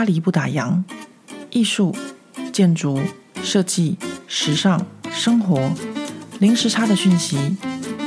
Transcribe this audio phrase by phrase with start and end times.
[0.00, 0.82] 巴黎不打烊，
[1.50, 1.94] 艺术、
[2.54, 2.98] 建筑、
[3.42, 5.70] 设计、时尚、生活，
[6.38, 7.36] 零时差的讯息。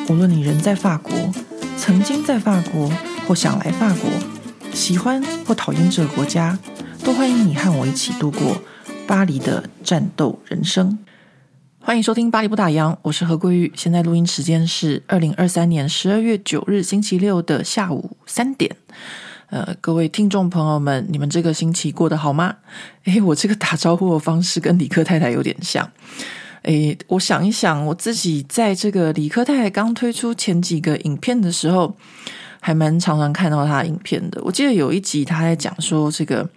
[0.10, 1.14] 无论你人在法国，
[1.78, 2.92] 曾经在法国，
[3.28, 4.10] 或想来法国，
[4.74, 6.58] 喜欢或讨厌这个国家，
[7.04, 8.58] 都欢迎你和我一起度过
[9.06, 10.98] 巴黎的战斗人生。
[11.80, 13.72] 欢迎收听《巴黎不打烊》，我是何桂玉。
[13.76, 18.76] 现在录音时间是二零二三年十二月九日星期六的下午三点。
[19.50, 22.56] 呃，各位听众朋友们，你们这个星期过得好吗？
[23.06, 25.90] 诶，我这个打招呼的方式跟理科太太有点像。
[26.64, 31.96] 诶，我想一想，我自己在这个理科太太刚推出前几个影片的时候，
[32.60, 34.42] 还蛮常常看到她影片的。
[34.44, 36.50] 我记得有一集她在讲说这个，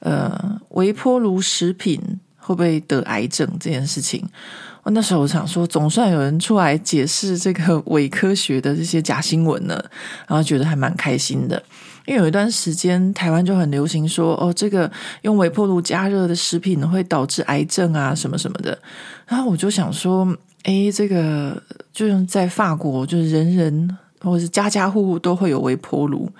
[0.00, 2.00] 呃，微波炉食品
[2.38, 4.26] 会不会得癌症这件事情。
[4.82, 9.74] 我那时候我想说，总算有人出来解释这个伪科学的这些假新闻了，
[10.26, 11.62] 然后觉得还蛮开心的。
[12.06, 14.90] 因为有一段时间，台湾就很流行说，哦，这个
[15.22, 18.76] 用微波炉加热的食品会导致癌症啊，什么什么的。
[19.26, 20.26] 然后我就想说，
[20.64, 26.30] 诶，这个就是在法国，就是人人或者是家家户户都会有微波炉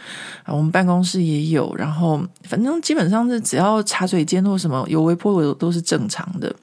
[0.45, 6.55] 啊，我们办公室也有，然后反正基本上是只要茶水间或什么有微波炉都是正常的。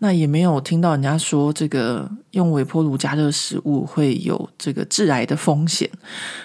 [0.00, 5.90] 那也没有听到人家说这个用微波炉加热食物会有这个致癌的风险，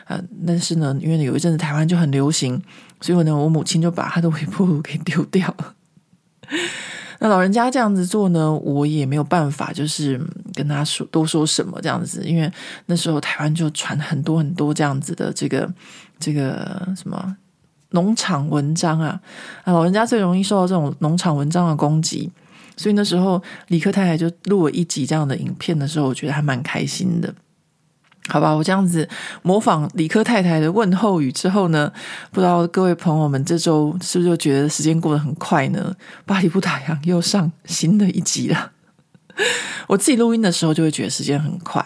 [0.05, 2.59] 呃，但是呢，因为有一阵子台湾就很流行，
[2.99, 5.75] 所以呢，我母亲就把她的微波炉给丢掉了。
[7.19, 10.19] 那老人家这样子做呢，我也没有办法，就是
[10.55, 12.51] 跟他说多说什么这样子，因为
[12.87, 15.71] 那时候台湾就传很多很多这样子的这个
[16.19, 17.37] 这个什么
[17.91, 19.21] 农场文章啊，
[19.63, 22.31] 啊，老人家最容易受到这种农场文章的攻击。
[22.75, 27.33] 所以那时候，理科太太就录了一集这样的影片的时候，我觉得还蛮开心的。
[28.29, 29.07] 好吧，我这样子
[29.41, 31.91] 模仿理科太太的问候语之后呢，
[32.31, 35.93] 不知道各位朋友们这周是不是就觉得时间过得很快呢？
[36.25, 38.71] 巴黎不打烊又上新的一集了。
[39.87, 41.85] 我自己录音的时候就会觉得时间很快。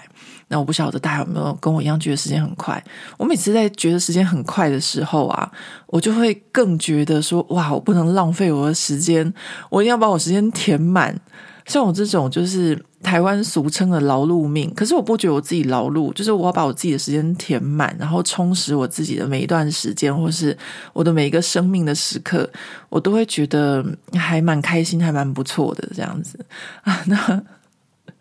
[0.50, 2.82] 那我不晓得大家有没有跟我一样觉得时间很快？
[3.18, 5.52] 我每次在觉得时间很快的时候啊，
[5.88, 9.34] 我就会更觉得说：哇，我不能浪费我的时间，
[9.70, 11.20] 我一定要把我时间填满。
[11.66, 20.58] 像我这种就是台湾俗称的劳碌命，可是我不觉得我自己劳碌，就是我要把我自己的时间填满，然后充实我自己的每一段时间，或是
[20.94, 22.50] 我的每一个生命的时刻，
[22.88, 26.40] 我都会觉得还蛮开心，还蛮不错的这样子
[26.84, 27.04] 啊。
[27.08, 27.44] 那。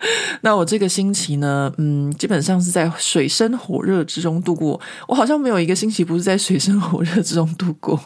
[0.43, 4.81] 那我这个星期呢，嗯，基本上是在水深火热之中度过。
[5.09, 8.01] 我好像没有一个星期不是在水深火热之中度过，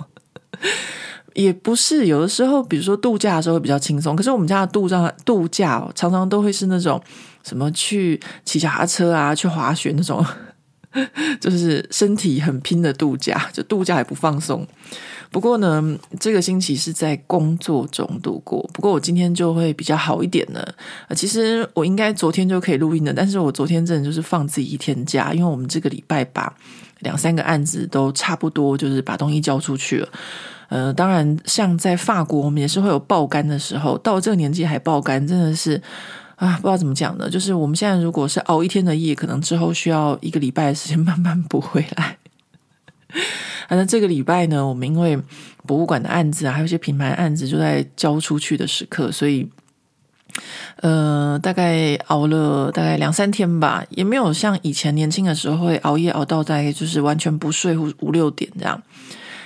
[1.35, 4.17] 也不是有的时候，比如说度假的时候会比较轻松。
[4.17, 7.01] 可是我们家的度假度假，常常都会是那种
[7.45, 10.25] 什么去骑脚踏车啊，去滑雪那种，
[11.41, 14.67] 就是身体很拼的度假，就度假也不放松。
[15.31, 15.83] 不过呢，
[16.19, 18.69] 这个星期是在工作中度过。
[18.75, 20.61] 不过我今天就会比较好一点呢。
[21.15, 26.53] 其实我应该昨天就可以录音的，但是我昨天真的就是放自己一天假，因为我们这个礼拜把
[27.01, 30.09] 两三个案子都差不多，就是把东西交出去了。
[30.69, 33.99] 呃，当然，像在法国，我们也是会有爆肝的时候。
[33.99, 35.81] 到这个年纪还爆肝，真的是
[36.41, 37.29] 啊，不知道怎么讲呢。
[37.29, 42.17] 就是我们现在如果是熬一天的夜，可能之后需要一个礼拜的时间慢慢补回来。
[43.69, 45.21] 反正这个礼拜呢，我们因为
[45.67, 49.47] 博物馆的案子啊，还有一些品牌案子，就在交出去的时刻，所以，
[50.77, 58.83] 呃，大概熬了大概两三天吧，也没有像以前年轻的时候会熬夜熬到大概就是完全不睡五五六点这样。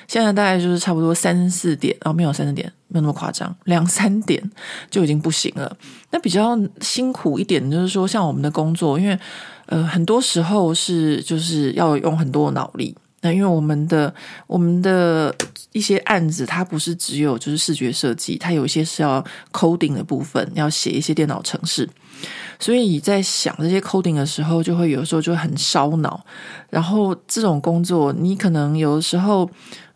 [0.06, 4.42] 现在大概就是差不多三四点，哦，没有三四点，没有那么夸张，两三点
[4.90, 5.76] 就已经不行了。
[6.10, 9.18] 那比较辛苦一点，就是说像我们的工作，因为
[9.66, 12.94] 呃，很多时候是就是要用很多脑力。
[13.22, 14.14] 那因为我们的
[14.46, 15.34] 我们的
[15.72, 21.88] 一些案子，它不是只有就是视觉设计，它有一些是要 coding 的部分，要写一些电脑程式，
[22.60, 26.22] 所以在想这些 coding 的时候，就会有时候就很烧脑。
[26.68, 29.48] 然后这种工作，你可能有的时候，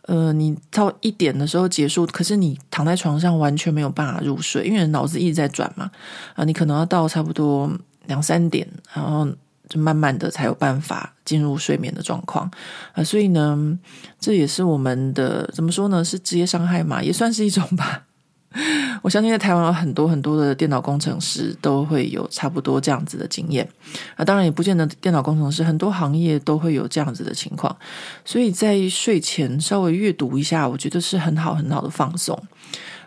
[0.08, 5.88] 呃，你到一点的时候结束，可是你躺在床上完全没有办法入睡，因为脑子一直在转嘛。
[6.34, 7.70] 啊，你可能要到差不多
[8.06, 9.28] 两三点，然后。
[9.69, 12.50] 就慢慢的才有办法进入睡眠的状况
[12.94, 13.78] 啊，所以呢，
[14.19, 16.02] 这也是我们的怎么说呢？
[16.02, 18.04] 是职业伤害嘛，也算是一种吧。
[19.03, 23.69] 我相信在台湾有很多很多的电脑工程师都会有差不多这样子的经验
[24.17, 27.77] 啊，当然也不见得电脑工程师，很多行业都会有这样子的情况。
[28.25, 32.43] 所以在睡前稍微阅读一下，我觉得是很好很好的放松。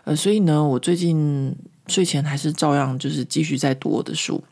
[0.04, 1.54] 呃，所以呢，我最近
[1.88, 4.42] 睡前还是照样就是继续在读我的书。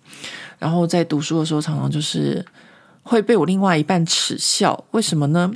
[0.58, 2.44] 然后在读书的时候，常常就是
[3.02, 4.84] 会被我另外一半耻笑。
[4.90, 5.50] 为什么呢？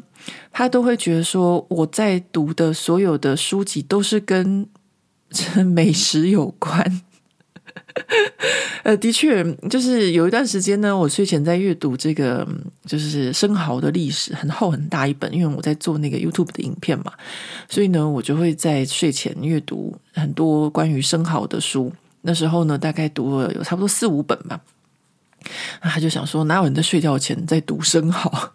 [0.50, 4.66] 他都会觉得说我在读的所有的书籍都是跟
[5.64, 7.02] 美食有关。
[8.82, 12.46] 呃，的确，就是有一段时间呢，我睡前在阅读这个，
[12.84, 17.12] 就是生蚝的历史，很厚很大一本，因为我在做那个 YouTube 的影片嘛，
[17.68, 21.92] 所以呢，我就会在睡前阅读很多关于生蚝的书。
[22.22, 24.60] 那时候呢，大概读了有差不多四五本吧。
[25.82, 28.52] 那他就想说，哪有人在睡觉前在读生蚝？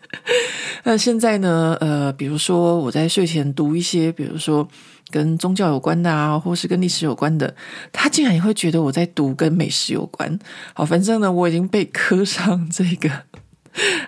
[0.84, 4.68] 那现在呢，呃，比如说我在睡前读一些，比如说。
[5.10, 7.54] 跟宗教有关的啊，或是跟历史有关的，
[7.92, 10.38] 他竟然也会觉得我在读跟美食有关。
[10.74, 13.10] 好，反正呢，我已经被刻上这个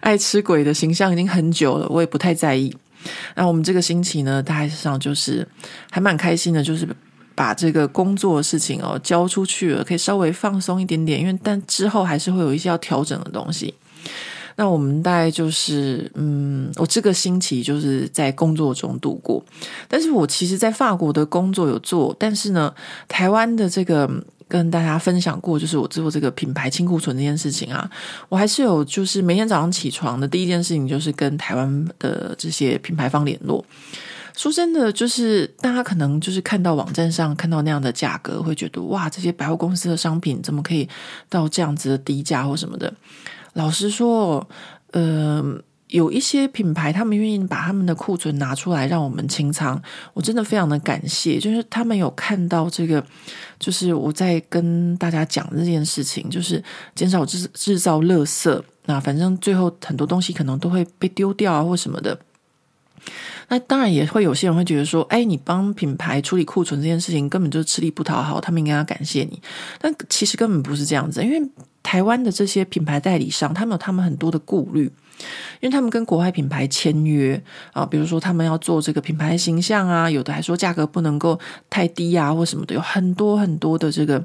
[0.00, 2.74] 爱吃鬼的形象已经很久了，我也不太在意。
[3.34, 5.46] 那我们这个星期呢，大概上就是
[5.90, 6.88] 还蛮开心的，就是
[7.34, 13.74] 把这个工作的事情哦交出去了，可以稍微放松一点点，因为但之后还是会有一些要调整的东西。
[14.56, 19.44] 那我们大概就是，嗯，我这个星期就是在工作中度过。
[19.88, 22.72] 但是我其实，在法国的工作有做，但是呢，
[23.08, 24.08] 台湾的这个
[24.48, 27.90] 跟大家分享过，就是我做这个品牌清库存这件事情啊，
[28.28, 33.64] 我还是有，就是每天早上起床的第一件事情就是跟台湾的这些品牌方联络。
[34.34, 40.88] 说真的，就是大家可能就是看到网站上看到那样的价格，会觉得哇，这些百货公司的商品怎么可以
[41.28, 42.92] 到这样子的低价或什么的。
[43.54, 44.48] 老实说，
[44.92, 45.44] 呃，
[45.88, 49.78] 有一些品牌，他们愿意把他们的库存拿出来让我们清仓，
[50.14, 51.38] 我真的非常的感谢。
[51.38, 53.04] 就是他们有看到这个，
[53.58, 56.64] 就是我在跟大家讲这件事情，就是
[56.94, 58.62] 减少制制造垃圾。
[58.86, 62.18] 那反正最后很多东西可能都会被丢掉啊，或什么的。
[63.48, 69.42] 那当然也会有些人会觉得说，哎，你帮品牌处理库存这件事情根本就是吃力不讨好，他们应该要感谢你。
[69.78, 71.50] 但其实根本不是这样子，因为。
[71.82, 74.84] 台湾的这些品牌代理商，他们有他们很多的顾虑，
[75.60, 77.42] 因为他们跟国外品牌签约
[77.72, 81.38] 啊，比如说他们要做这个品牌形象啊，有的还说价格不能够
[81.68, 84.24] 太低啊，或什么的，有很多很多的这个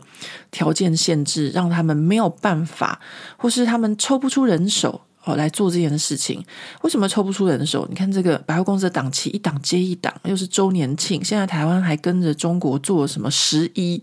[0.51, 2.99] 条件限制，让他们没有办法，
[3.37, 6.43] 或是他们抽不出人手哦来做这件事情。
[6.83, 7.87] 为什么抽不出人手？
[7.89, 14.01] 你看这个百货公司的档期一档接一档，又是周年庆，现在台湾还跟着中国做什么十一。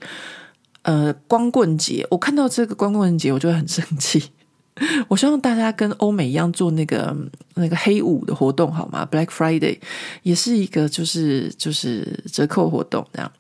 [0.85, 4.31] 呃，光棍节，我看到这个光棍节，我就会很生气。
[5.09, 7.15] 我希望大家跟欧美一样做那个
[7.55, 9.79] 那个黑五的活动，好吗？Black Friday
[10.23, 13.31] 也是一个就是就是折扣活动这样。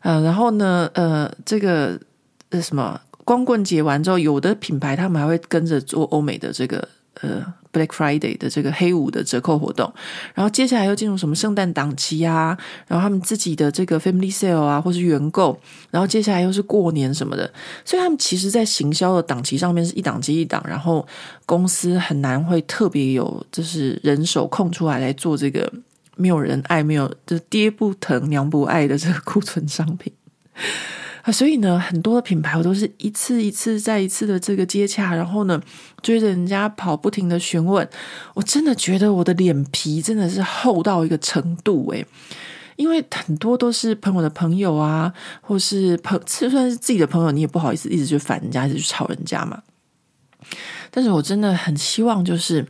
[0.00, 1.98] 呃，然后呢，呃，这个
[2.50, 6.88] 呃什么光棍节完之后，有的品牌他们还会跟着做欧美的这个。
[7.20, 9.92] 呃，Black Friday 的这个黑五的折扣活动，
[10.34, 12.56] 然后接下来又进入什么圣诞档期啊，
[12.86, 15.58] 然后他们自己的这个 Family Sale 啊，或是原购，
[15.90, 17.50] 然后接下来又是过年什么的，
[17.84, 21.06] 所以他们其实在行销的档期上面是一档接一档，然后
[21.46, 25.72] 公司很难会特别有就是人手空出来来做这个
[26.16, 30.12] 没有人爱、没有就爹不疼娘不爱的这个库存商品。
[31.32, 35.60] 所以呢，很多的品牌我都是一次一次再一次的这个接洽，然后呢
[36.02, 37.88] 追着人家跑，不停的询问。
[38.34, 42.06] 我真的觉得我的脸皮真的是厚到一个程度诶，
[42.76, 49.62] 因为很多都是朋友的朋友啊，或是朋就算是自己的朋友，你也不好意思一直去烦人家，一直去吵人家嘛。
[50.90, 52.66] 但是我真的很希望，就是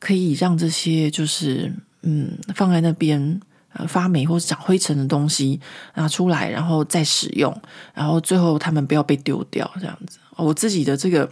[0.00, 3.40] 可以让这些就是嗯放在那边。
[3.74, 5.60] 呃，发霉或是长灰尘的东西
[5.94, 7.54] 拿出来，然后再使用，
[7.92, 10.18] 然后最后他们不要被丢掉，这样子。
[10.36, 11.30] 我自己的这个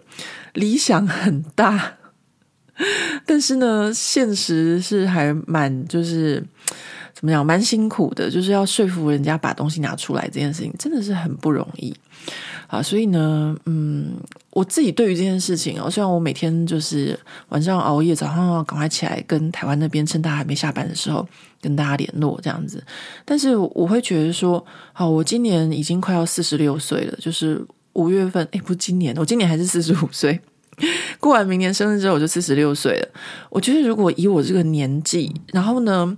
[0.54, 1.94] 理想很大，
[3.26, 6.44] 但是呢，现实是还蛮就是
[7.14, 11.95] 怎么讲，蛮辛苦的，就是要说服人家把东西拿出来，这件事情真的是很不容易。
[12.66, 14.14] 啊，所以呢，嗯，
[14.50, 17.19] 我自己对于这件事情哦，虽然我每天就是
[17.50, 21.28] 晚上熬夜，早上要赶快起来跟台湾那边趁他还没下班的时候
[21.61, 22.83] 跟大家联络这样子，
[23.26, 24.64] 但是我会觉得说，
[24.95, 30.40] 好，我今年已经快要四十六岁了，就是五月份，诶，不今年，我今年还是四十五岁，
[31.21, 33.09] 过完明年生日之后我就四十六岁了。
[33.50, 36.16] 我觉得如果以我这个年纪，然后呢，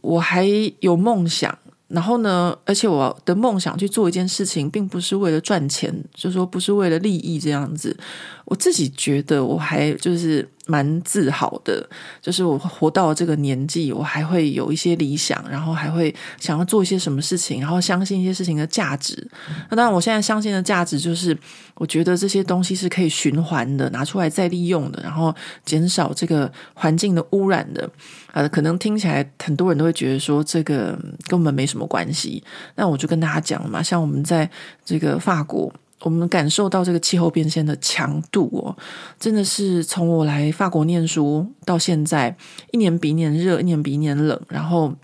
[0.00, 0.46] 我还
[0.80, 1.56] 有梦想。
[1.88, 7.96] 然后呢，而且我的梦想去做一件事情，并不是为了赚钱，就说不是为了利益这样子。
[8.44, 11.84] 我自己觉得我还就是蛮自豪的，
[12.22, 19.28] 就是我活到这个年纪，我还会有一些理想，然后还会想要做一些什么事情，然后相信一些事情的价值。
[19.68, 21.36] 那当然，我现在相信的价值就是，
[21.74, 25.34] 我觉得这些东西是可以循环的，拿出来再利用的，然后
[25.64, 27.90] 减少这个环境的污染的。
[28.32, 30.96] 呃，可能听起来很多人都会觉得说这个
[31.26, 32.42] 跟我们没什么关系。
[32.76, 34.48] 那我就跟大家讲嘛，像我们在
[34.84, 35.72] 这个法国。
[36.00, 38.76] 我们感受到这个气候变迁的强度哦，
[39.18, 42.36] 真的是从我来法国念书到现在，
[42.72, 44.94] 一年比一年热，一年比一年冷，然后。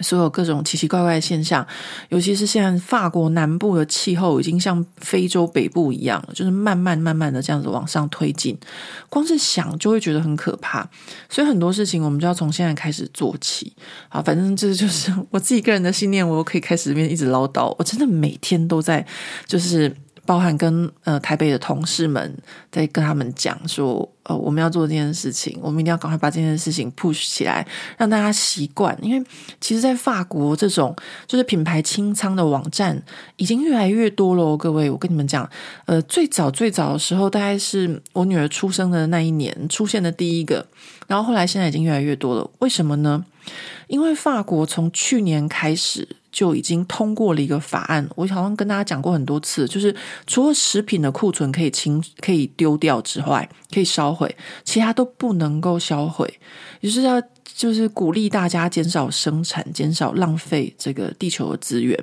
[0.00, 1.64] 所有各种奇奇怪怪的现象，
[2.08, 8.58] 尤其是现在法国南部的气候已经像非洲北部一样了，就是慢慢慢慢的这样子往上推进，
[9.08, 10.84] 光是想就会觉得很可怕。
[11.28, 13.72] 所以很多事情我们就要从现在开始做起。
[14.08, 17.72] 好，反正这就是我自己个人的信念，我可以开始这边一直唠叨。
[17.78, 19.06] 我真的每天都在，
[19.46, 19.94] 就是。
[20.26, 22.36] 包含跟呃台北的同事们
[22.70, 27.66] 在跟他们讲说，呃我们要做这件事情，我们一定要赶快把这件事情 push 起来，
[27.98, 28.96] 让大家习惯。
[29.02, 29.26] 因为
[29.60, 30.94] 其实，在法国这种
[31.26, 33.02] 就是品牌清仓的网站
[33.36, 34.56] 已经越来越多了。
[34.56, 35.48] 各位，我跟你们讲，
[35.86, 40.66] 呃，最早最早的时候，大概是我女儿出生的那一年出现的第一个，
[41.06, 42.50] 然后后来现在已经越来越多了。
[42.58, 43.24] 为什么呢？
[43.88, 46.06] 因为法国从去年开始。
[46.34, 49.94] 就已经通过了一个法案，我好像跟大家讲过很多次，就是
[50.26, 56.28] 除了食品的库存可以清、可以丢掉之外，可以烧毁，其他都不能够销毁，
[56.80, 61.96] 也就是要就是鼓励大家减少生产、减少浪费这个地球的资源。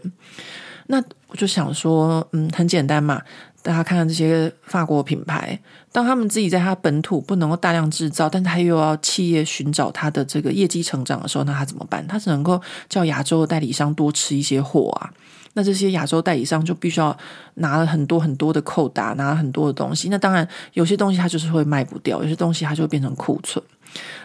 [0.88, 3.22] 那我就想说，嗯，很简单嘛。
[3.63, 5.60] 大家看看这些法国品牌，
[5.91, 12.06] 当他们自己在他本土不能够大量制造，但他又要企业寻找他的这个业绩成长的时候，那他怎么办？
[12.08, 15.12] 他只能够叫亚洲的代理商多吃一些货啊。
[15.53, 17.15] 那这些亚洲代理商就必须要
[17.56, 20.08] 拿了很多很多的扣打，拿了很多的东西。
[20.10, 23.63] 那当然，有些东西它就是会卖不掉，有些东西它就会变成库存。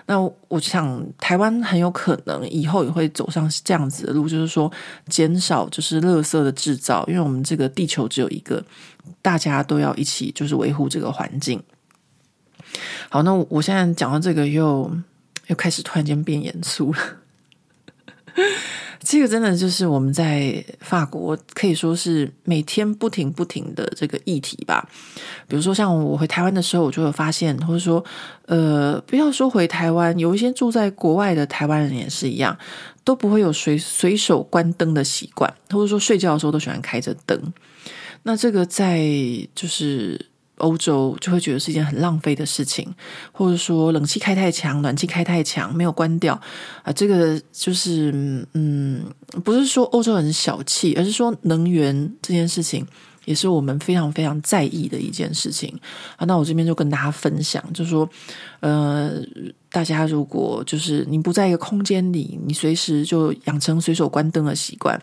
[0.07, 4.71] 那我想，台湾很有可能以后也会走上这样子的路，就是说
[5.09, 8.65] 减少就是垃圾的制造，因为我们这个地球只有一个，
[9.21, 11.63] 大家都要一起就是维护这个环境。
[13.09, 14.91] 好，那我现在讲到这个又
[15.49, 16.99] 又开始突然间变严肃了。
[19.09, 24.85] 这个真的就是我们在法国可以说是每天不停不停的这个议题吧。
[25.47, 28.05] 比如说，像我回台湾的时候，我就会发现，或者说，
[28.47, 32.59] 呃，不要说回台湾，有一些住在国外的台湾人也是一样，
[33.05, 37.41] 都不会有随随手关灯的习惯，或者说睡觉的时候都喜欢开着灯。
[38.25, 38.99] 那这个在
[39.55, 40.27] 就是。
[40.59, 42.95] 欧洲就会觉得是一件很浪费的事情，
[43.33, 46.41] 或者说冷气开太强，暖气开太强，没有关掉
[46.83, 49.05] 啊，这个就是嗯，
[49.45, 52.87] 不是说欧洲很小气，而是说能源这件事情
[53.25, 55.79] 也是我们非常非常在意的一件事情
[56.17, 56.25] 啊。
[56.27, 58.09] 那我这边就跟大家分享，就是说
[58.61, 59.23] 呃。
[59.77, 64.99] 大家如果就是你不在一个空间里，你随时就养成随手关灯的习惯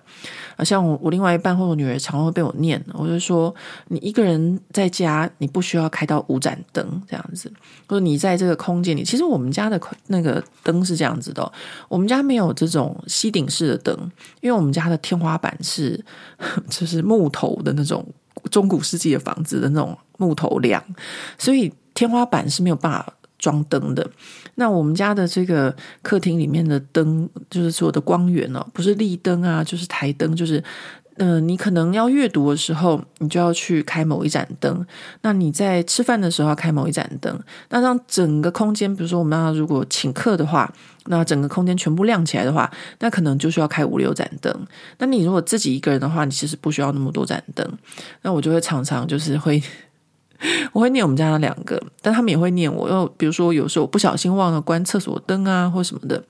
[0.55, 0.63] 啊。
[0.63, 3.53] 像我，我另外一半或者我女儿常会被我念，我就说
[3.89, 7.53] 你一个人在家，你不需要开到五盏灯这样子。
[7.85, 11.51] 或者你在这个空间里，其实我们家的那个灯是这样子的，
[11.87, 13.95] 我们家没有这种吸顶式的灯，
[14.41, 16.03] 因为我们家的天花板是
[16.67, 18.03] 就是木头的那种
[18.49, 20.83] 中古世纪的房子的那种木头梁，
[21.37, 24.09] 所以天花板是没有办法装灯的。
[24.55, 30.63] 那我们家的这个客厅里面的灯，就是所有的光源哦，不是立灯啊，就是台灯，就是，
[31.17, 34.85] 嗯、你可能要阅读的时候，你就要去开某一盏灯；
[35.21, 37.39] 那你在吃饭的时候要开某一盏灯。
[37.69, 40.71] 那让整个空间，比如说我们要如果请客的话，
[41.05, 44.55] 那整个空间全部亮起来的话，那可能就需要开五六盏灯。
[44.99, 47.67] 那你如果自己一个人的话，你其实不需要那么多盏灯。
[48.21, 49.61] 那我就会常常就是会。
[50.71, 52.89] 我会念我们家的两个，但他们也会念我。
[52.89, 56.23] 又比如说，有时候不小心忘了关厕所灯啊，或什么的。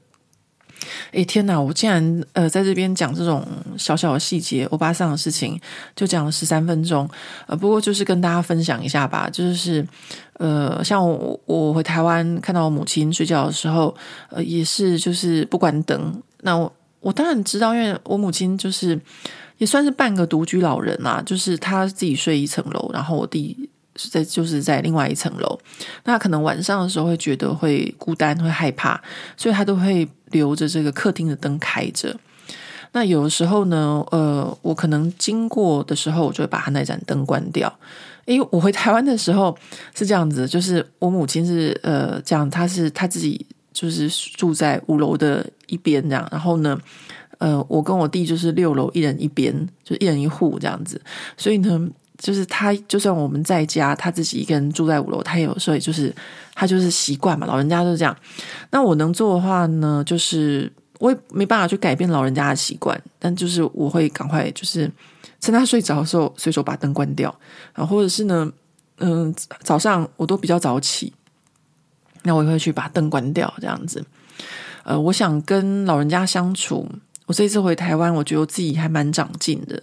[1.12, 1.60] 诶，天哪！
[1.60, 3.46] 我竟然呃在这边讲这种
[3.78, 5.58] 小小的细节，欧巴桑的事情，
[5.96, 7.10] 就讲了十三分钟。
[7.48, 9.30] 呃，不过就是跟大家分享一下吧。
[9.32, 9.86] 就是
[10.34, 13.96] 呃，像我我回台湾看到我母亲睡觉的时候，
[14.30, 16.22] 呃，也是就是不关灯。
[16.42, 19.00] 那我我当然知道，因为我母亲就是
[19.60, 23.70] 也算是半个独居老人嘛，就是她自己睡一层楼，然后我弟。
[23.96, 25.60] 是在就是在另外一层楼，
[26.06, 29.00] 那可能晚上的时候会觉得会孤单，会害怕，
[29.38, 32.16] 所以他都会留着这个客厅的灯开着。
[32.92, 37.72] 那有的时候呢，呃，我可能经过的时候，我就会把他那盏灯关掉。
[38.26, 39.58] 因为我回台湾的时候
[39.96, 44.08] 是这样子，就是我母亲是呃这样，她是她自己就是
[44.38, 46.80] 住在五楼的一边这样，然后呢，
[47.40, 51.02] 呃，我跟我弟就是六楼一人一边，就一人一户这样子，
[51.38, 51.90] 所以呢。
[52.24, 56.16] 就是他，就算我们在家，他自己一个人住在五楼，他也有时候就是
[56.56, 58.16] 他就是习惯嘛，老人家就是这样。
[58.72, 64.90] 那我能做的话呢，就是我也没办法去改变老人家的习惯，但就是我会赶快就是
[65.42, 67.38] 趁他睡着的时候，随手把灯关掉
[67.74, 68.50] 啊，或者是呢，
[69.00, 71.12] 嗯、早上我都比较早起，
[72.22, 74.02] 那我也会去把灯关掉，这样子。
[74.86, 76.88] 呃，我想跟老人家相处。
[77.26, 79.82] 我这一次回台湾，我觉得我自己还蛮长进的，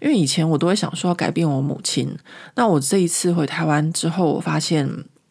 [0.00, 2.14] 因为以前我都会想说要改变我母亲。
[2.54, 4.88] 那我这一次回台湾之后，我发现，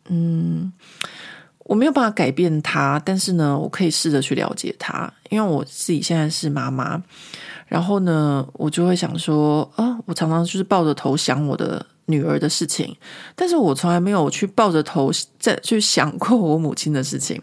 [0.10, 0.74] 嗯，
[1.60, 7.02] 我没有办法改变她，但是呢，我可以试着去了解她，因为我自己现在是妈妈。
[7.68, 12.94] 然后呢，我就会想说，啊，我常常就是抱着头想我的女儿的事情，
[13.34, 17.42] 但是我从来没有去抱着头再去想过我母亲的事情。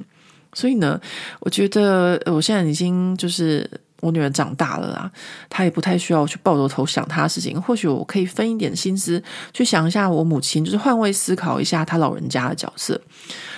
[0.53, 1.01] 所以呢，
[1.41, 3.71] 我觉得我现在已经就是
[4.01, 5.11] 我女儿长大了啦，
[5.49, 7.61] 她也不太需要去抱着头想她的事情。
[7.61, 13.01] 或许我可以分一点心思去想一下我母亲，就是换位思考一下她老人家的角色。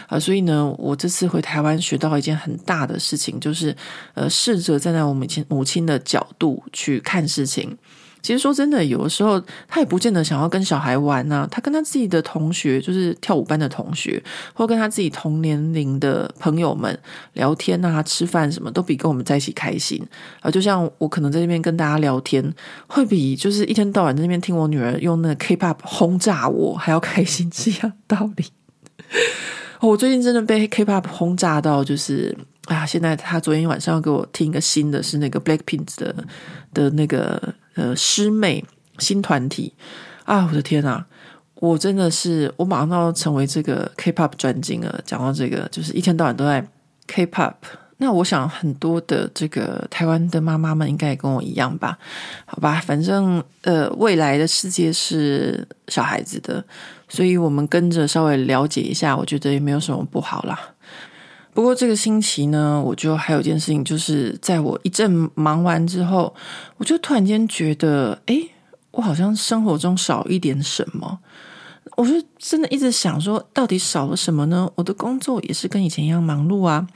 [0.08, 3.76] 啊，所以呢，我这次回台湾学到一件很大的事情，就是
[4.14, 7.76] 呃，试着站在我母亲母亲的角度去看事情。
[8.22, 14.22] 其实说真的，有的时候他也不见得想要跟小孩玩啊，他跟他自己的同学，就是跳舞班的同学，
[14.52, 16.98] 或跟他自己同年龄的朋友们
[17.34, 20.04] 聊天啊、吃饭什么，都比跟我们在一起开心
[20.40, 20.50] 啊。
[20.50, 22.44] 就像我可能在这边跟大家聊天，
[22.86, 28.46] 会比就是一天到晚在那边听我女儿用那个 K-pop 轰炸我还要开心，是一样道理。
[29.80, 32.36] 我最近真的被 K-pop 轰炸到，就是
[32.66, 32.84] 啊！
[32.84, 36.14] 现在他昨天晚上要给我听一个新的，是那个 Blackpink 的
[36.74, 38.62] 的那个呃师妹
[38.98, 39.72] 新团体
[40.24, 40.46] 啊！
[40.46, 41.06] 我的天啊！
[41.54, 45.00] 我真的是我马上要成为这个 K-pop 专精了。
[45.06, 46.66] 讲到这个，就是一天到晚都在
[47.06, 47.54] K-pop。
[47.96, 51.98] 那我想很多的这个台湾的妈妈们应该也跟我一样吧？
[52.46, 56.62] 好吧，反正呃，未来的世界是小孩子的，
[57.08, 60.58] 所以我们跟着稍微了解一下，我觉得也没有什么不好啦。
[61.52, 66.34] 不过这个星期呢，我就还有一件事情，就是在我一阵忙完之后，
[66.76, 68.50] 我就突然间觉得，诶，
[68.92, 71.18] 我好像生活中少一点什么。
[71.96, 74.70] 我就真的一直想说，到底少了什么呢？
[74.76, 76.86] 我的工作也是跟以前一样忙碌啊，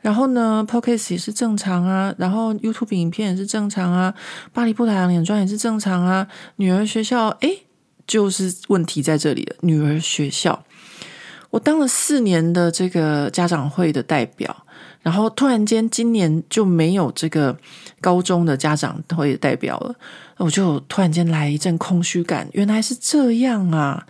[0.00, 4.14] 然后呢，Podcast 也是正常啊，然后 YouTube 影片也是正常啊，
[4.52, 7.64] 巴黎不打烊脸妆也是正常啊，女儿学校，诶，
[8.06, 9.56] 就是问题在这里了。
[9.60, 10.64] 女儿学校，
[11.56, 14.54] 我当了四年的这个家长会的代表，
[15.00, 17.56] 然后突然间今年就没有这个
[17.98, 19.94] 高中的家长会的代表了。
[20.36, 24.06] 我就突然间来一阵空虚感，原来是这样啊！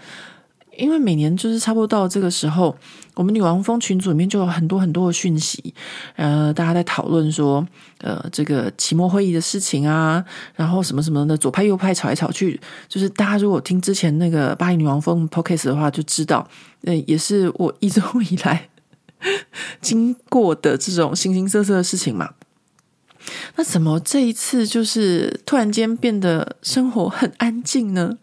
[0.76, 2.76] 因为每年就是差不多到这个时候，
[3.14, 5.74] 我们女王蜂群组里面就有很多很多的讯息，
[6.16, 7.66] 呃，大家在讨论说，
[8.02, 16.48] 呃，这个期末会议的事情啊，然后什么什么的，左派右派吵来吵去，就是大家如果听之前那个巴黎女王蜂 Podcast 的话，就知道，
[16.84, 18.68] 呃，也是我一周以来
[19.80, 22.30] 经过的这种形形色色的事情嘛。
[23.56, 28.18] 那怎么这一次就是突然间变得生活很安静呢？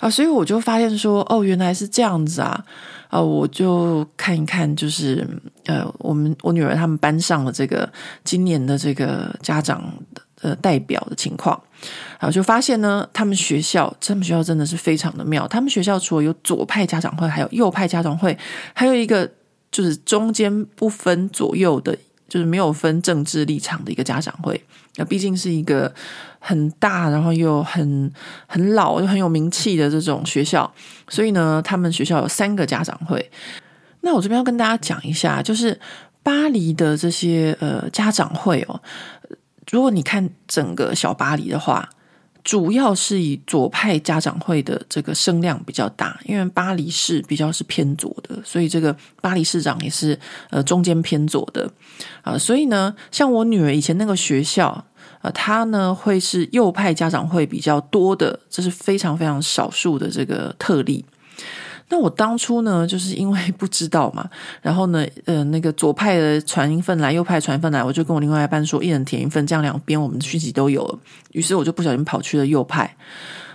[0.00, 2.64] 啊，所以我就发现说，哦，原来是这样子啊！
[3.08, 5.26] 啊，我就看一看，就是
[5.66, 7.88] 呃，我们我女儿他们班上的这个
[8.24, 9.82] 今年的这个家长
[10.14, 11.60] 的呃代表的情况，
[12.18, 15.46] 啊，就发现呢，他们学校，他们学校真的是非常的妙。
[15.46, 18.36] 他们学校除了有左派家长会，还有右派家长会，
[18.72, 19.30] 还有一个
[19.70, 21.96] 就是中间不分左右的。
[22.30, 25.92] 就是没有分政治立场的一个家长会，那毕竟是一个
[26.40, 28.12] 很大，然后又很
[28.48, 30.68] 很老又很有名气的这种学校，
[31.08, 33.30] 所以呢，他们学校有三个家长会。
[34.00, 35.78] 那我这边要跟大家讲一下，就是
[36.24, 38.80] 巴黎的这些呃家长会哦，
[39.70, 41.88] 如果你看整个小巴黎的话。
[42.42, 51.70] 主要是以左派家长会的这个声量比较大，因为巴黎市比较是偏左的，所以这个巴黎市长也是呃中间偏左的
[52.22, 54.82] 啊、呃，所以呢，像我女儿以前那个学校，
[55.22, 61.04] 呃，他呢会是右派家长会比较多的，这是非常非常少数的这个特例。
[61.92, 64.28] 那我当初呢，就是因为 不知道嘛，
[64.62, 70.98] 然后呢，呃，那个左派的传一份来，右派传一份来，我就跟我另外一半说，一人填一份，这样两边我们的讯息都有了。
[71.32, 72.96] 于是我就不小心跑去了右派。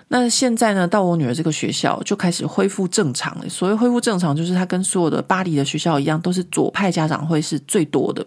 [0.10, 3.50] 那现在呢，到我女儿这个学校就开始恢复正常了。
[3.50, 8.24] 所谓恢复正常，就是它跟所有的巴黎的学校一样，都是左派家长会是最多的。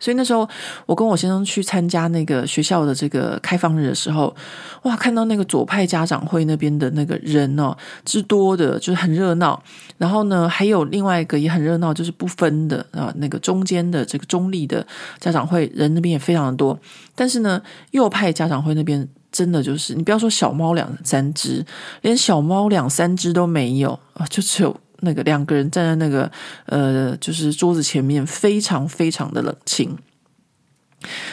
[0.00, 0.48] 所以那时候，
[0.86, 4.34] 我跟我先生去参加那个学校的这个开放日的时候，
[4.82, 9.62] 哇，看到那个左派家长会那边的那个人哦，之多的，就是很热闹。
[9.98, 14.84] 然后呢，还有另外一个也很热闹，就是不分的啊，那个中间的这个中立的
[15.18, 16.76] 家长会人那边也非常的多。
[17.14, 17.60] 但是呢，
[17.90, 21.62] 右派家长会那边真的就是，你不要说小猫两三只，
[22.00, 24.74] 连小猫两三只都没有啊，就只有。
[25.00, 26.30] 那个两个人站在那个
[26.66, 29.96] 呃，就是桌子前面，非常非常的冷清。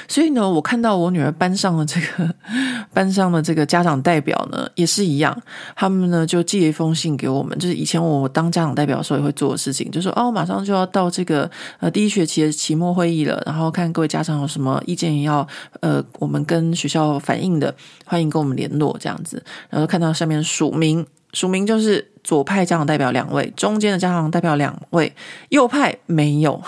[0.07, 2.33] 所以呢，我看到我女儿班上的这个
[2.93, 5.37] 班上的这个家长代表呢，也是一样，
[5.75, 11.51] 他们呢就寄了一封信给我们，就是以前我当家长代表的时候也会做的事情，就说哦，马上就要到这个
[11.81, 15.45] 呃第一学期的期末会议了，然后看各位家长有什么意见要
[15.81, 17.75] 呃我们跟学校反映的，
[18.05, 21.05] 欢迎跟我们联络这样子，然后看到上面署名，
[21.37, 25.13] 署名就是左派家长代表两位，中间的家长代表两位，
[25.49, 26.59] 右派没有。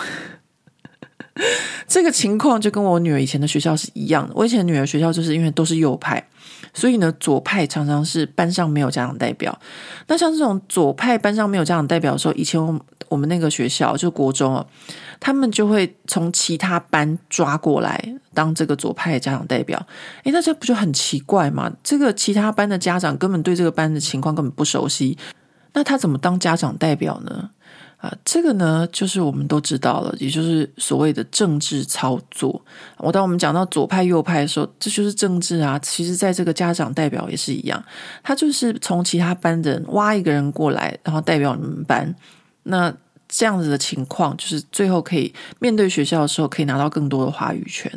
[1.88, 4.32] 这个情况就跟我女儿以前的学校是一样的。
[4.36, 6.24] 我以前女儿学校就是因为都是右派，
[6.72, 9.58] 所以呢，左派常常是班上没有家长代表。
[10.06, 12.60] 那像这种左派班上没有家长代表的时候，以前
[13.08, 14.64] 我们那个学校就国中啊，
[15.18, 18.02] 他们就会从其他班抓过来
[18.32, 19.84] 当这个左派的家长代表。
[20.24, 21.72] 诶，那这不就很奇怪吗？
[21.82, 25.18] 这个其他班的家长根本对这个班的情况根本不熟悉，
[25.72, 27.50] 那他怎么当家长代表呢？
[28.00, 32.58] 啊，这个呢，就是我们都知道了，也就是所谓的政治操作。
[32.96, 35.78] 我当我们讲到左派、右派的时候，这就是政治啊。
[35.80, 37.84] 其实，在这个家长代表也是一样，
[38.22, 42.14] 他就是从其他班的人挖一个人过来，然后代表你们班。
[42.62, 42.90] 那
[43.32, 47.90] 这样子的情况，就是最后可以面对学校的时候，可以拿到更多的话语权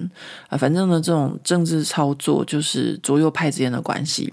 [0.47, 0.55] 啊。
[0.55, 4.31] 反正呢，这种政治操作就是左右派之间的关系。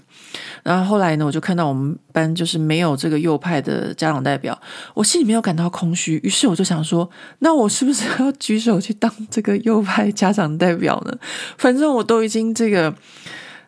[0.61, 4.57] 然后后来呢，我就看到我们班就是没有这个右派的家长代表，
[4.93, 6.21] 我心里面有感到空虚。
[6.23, 7.09] 于是我就想说，
[7.39, 11.17] 那我是不是要举手去当这个右派家长代表呢？
[11.57, 12.93] 反正我都已经这个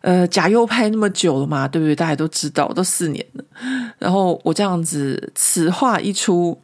[0.01, 1.95] 呃假右派那么久了嘛，对不对？
[1.95, 3.43] 大家都知道，都四年了。
[3.97, 6.57] 然后我这样子，此话一出。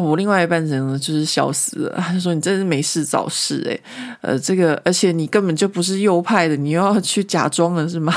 [0.00, 1.94] 我另外一半人呢，就是笑死了。
[1.98, 3.80] 他说：“你真是没事找事诶，
[4.20, 8.14] 呃，这个而且你根本就不是右派的，你又要去假装了是吗？”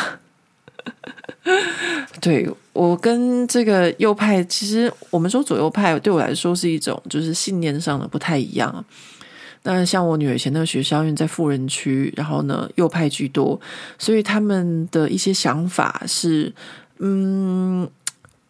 [2.22, 8.84] 对，我跟这个右派，其实我们说左右派对我来说是一种就是信念上的不太一样。
[9.64, 13.60] 那像我女儿以前那个学校，因为在富人区，然后呢右派居多，
[14.00, 16.54] 所以他们的一些想法是
[17.00, 17.90] 嗯。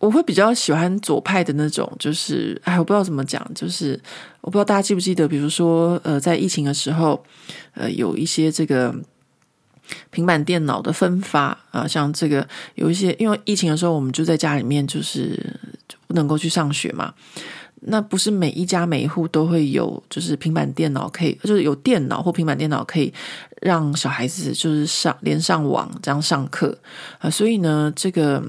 [0.02, 3.98] 我会比较喜欢左派的那种，就是哎，我不知道怎么讲，就是
[4.42, 7.24] 我不知道大家记不记得，比如说呃，在疫情的时候，
[7.76, 8.96] 呃，有一些这个
[10.10, 15.38] 平板电脑的分发啊、像这个有一些，因为疫情的时候，我们就在家里面，就是
[15.88, 17.14] 就不能够去上学嘛，
[17.82, 23.14] 那不是每一家每一户都会有，就是平板电脑可以，就是有电脑或平板电脑可以
[23.62, 26.76] 让小孩子就是上连上网这样上课
[27.20, 28.44] 啊、所以呢，这个。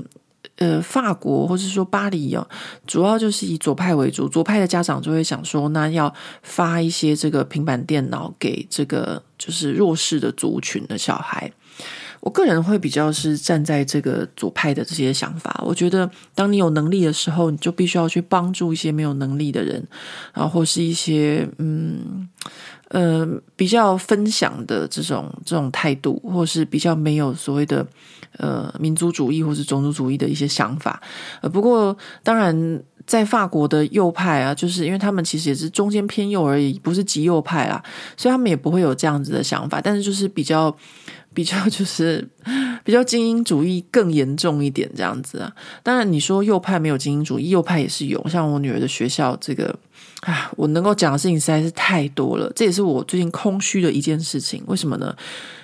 [0.63, 2.47] 呃，法国或者说巴黎哦，
[2.87, 4.29] 主要就是以左派为主。
[4.29, 11.51] 左派的家长就会想说，那要发一些这个平板电脑给这个就是弱势的族群的小孩。
[12.21, 15.61] 我个人会比较是站在这个左派的这些想法。
[15.67, 19.85] 我觉得，当你有能力的时候，你就必须要去帮助一些没有能力的人，
[20.33, 22.29] 然后或是一些嗯。
[22.89, 27.87] 呃，比较分享的这种这种态度，或是比较没有所谓的
[28.39, 31.01] 呃民族主义或是种族主义的一些想法。
[31.41, 37.83] 呃，不过当然，在法国的右派啊，就是因为他们其实也是中间偏右而已，不是极右派啦，
[38.17, 39.81] 所以他们也不会有这样子的想法。
[39.81, 40.75] 但是就是比较
[41.35, 42.27] 比较就是
[42.85, 45.53] 比较精英主义更严重一点这样子啊。
[45.83, 49.79] 当然你说右派没有精英主义，右派也是有，像我女儿的学校这个。
[50.23, 54.63] 啊，我能够讲的事情实在是太多了，这也是我最近空虚的一件事情。
[54.67, 55.15] 为什么呢？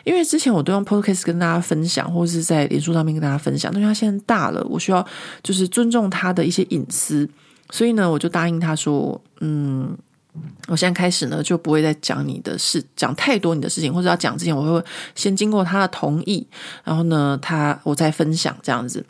[0.04, 5.06] 因为之前我都用 Podcast 跟大家分享，或者是在脸书上面跟大家分享，但是他现在大了，我需要
[5.42, 7.28] 就是尊重他的一些隐私，
[7.70, 9.96] 所以呢，我就答应他说，嗯。
[10.68, 16.46] 我现在开始呢，就不会再讲你的事，讲太多你的事情，或者要讲之前，我会先经过他的同意，
[16.84, 19.04] 然后呢，他我再分享这样子，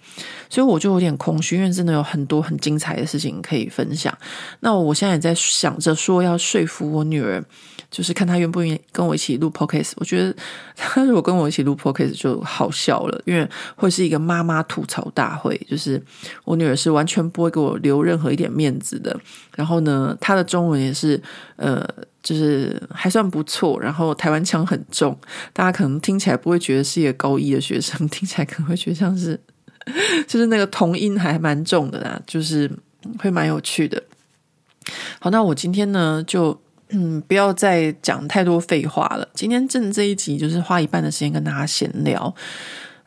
[0.48, 4.16] 所以我就有点空虚，因为真的有很多很精彩的事情可以分享。
[4.60, 7.44] 那我现在也在想着说，要说服我女儿。
[7.90, 10.34] 就是看他愿不愿意跟我一起录 podcast，我觉得
[10.76, 15.56] 他如果跟我一起录 podcast 就好笑了，因为会是一个妈妈吐槽大会。
[15.68, 16.02] 就是
[16.44, 19.18] 我女儿是完全不会给我留任何一点面子的。
[19.56, 21.20] 然后呢，她的中文也是
[21.56, 21.82] 呃，
[22.22, 23.80] 就是还算不错。
[23.80, 25.18] 然后台湾腔很重，
[25.54, 29.40] 大家可能听起来不会觉得是一个高一的学生， 听起来可能会觉得像是，
[30.26, 32.70] 就是那个童音还蛮重的啦，就是
[33.18, 34.02] 会蛮有趣的。
[35.20, 36.60] 好，那我今天呢就。
[36.90, 39.28] 嗯，不要再讲太多废话了。
[39.34, 42.34] 今天正这一集就是花一半的时间跟大家闲聊。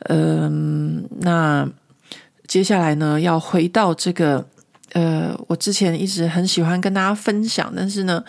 [0.10, 1.68] 嗯，那
[2.48, 4.46] 接下来呢，要回到这个
[4.94, 8.24] 呃，我之前一直很喜欢跟大家分享，但是呢，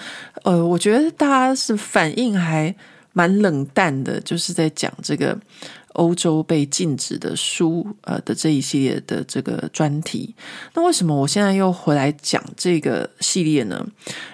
[0.44, 2.74] 呃，我觉得大家是反应还
[3.12, 5.38] 蛮冷淡的，就是在讲这个。
[5.94, 10.34] 欧洲被禁止的书，呃的这一系列的这个专题，
[10.74, 13.86] 那为什么我现在又回来讲这个系列呢？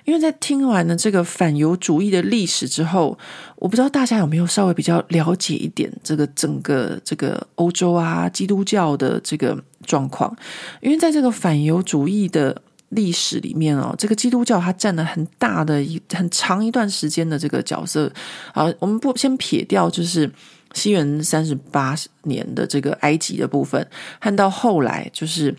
[0.04, 3.18] 因为在听完了这个反犹主义的历史之后，
[3.56, 10.34] 我不知道大家有没有稍微比较了解一点这个整个这个欧洲啊基督教的这个状况，
[10.80, 18.12] 因为在这个反犹主义的历史里面哦，这个基督教它占了很大的一很长一段时间的这个角色。
[18.52, 20.30] 啊，我们不先撇掉就是。
[20.74, 23.84] 西元三十八年的这个埃及的部分，
[24.20, 25.54] 和到后来就是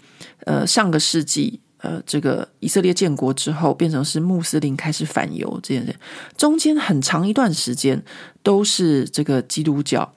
[0.46, 5.96] 呃上个世纪呃这个以色列建国之后，变成是穆斯林开始反犹这件事，
[6.38, 8.02] 中间很长一段时间
[8.44, 10.14] 都是这个基督教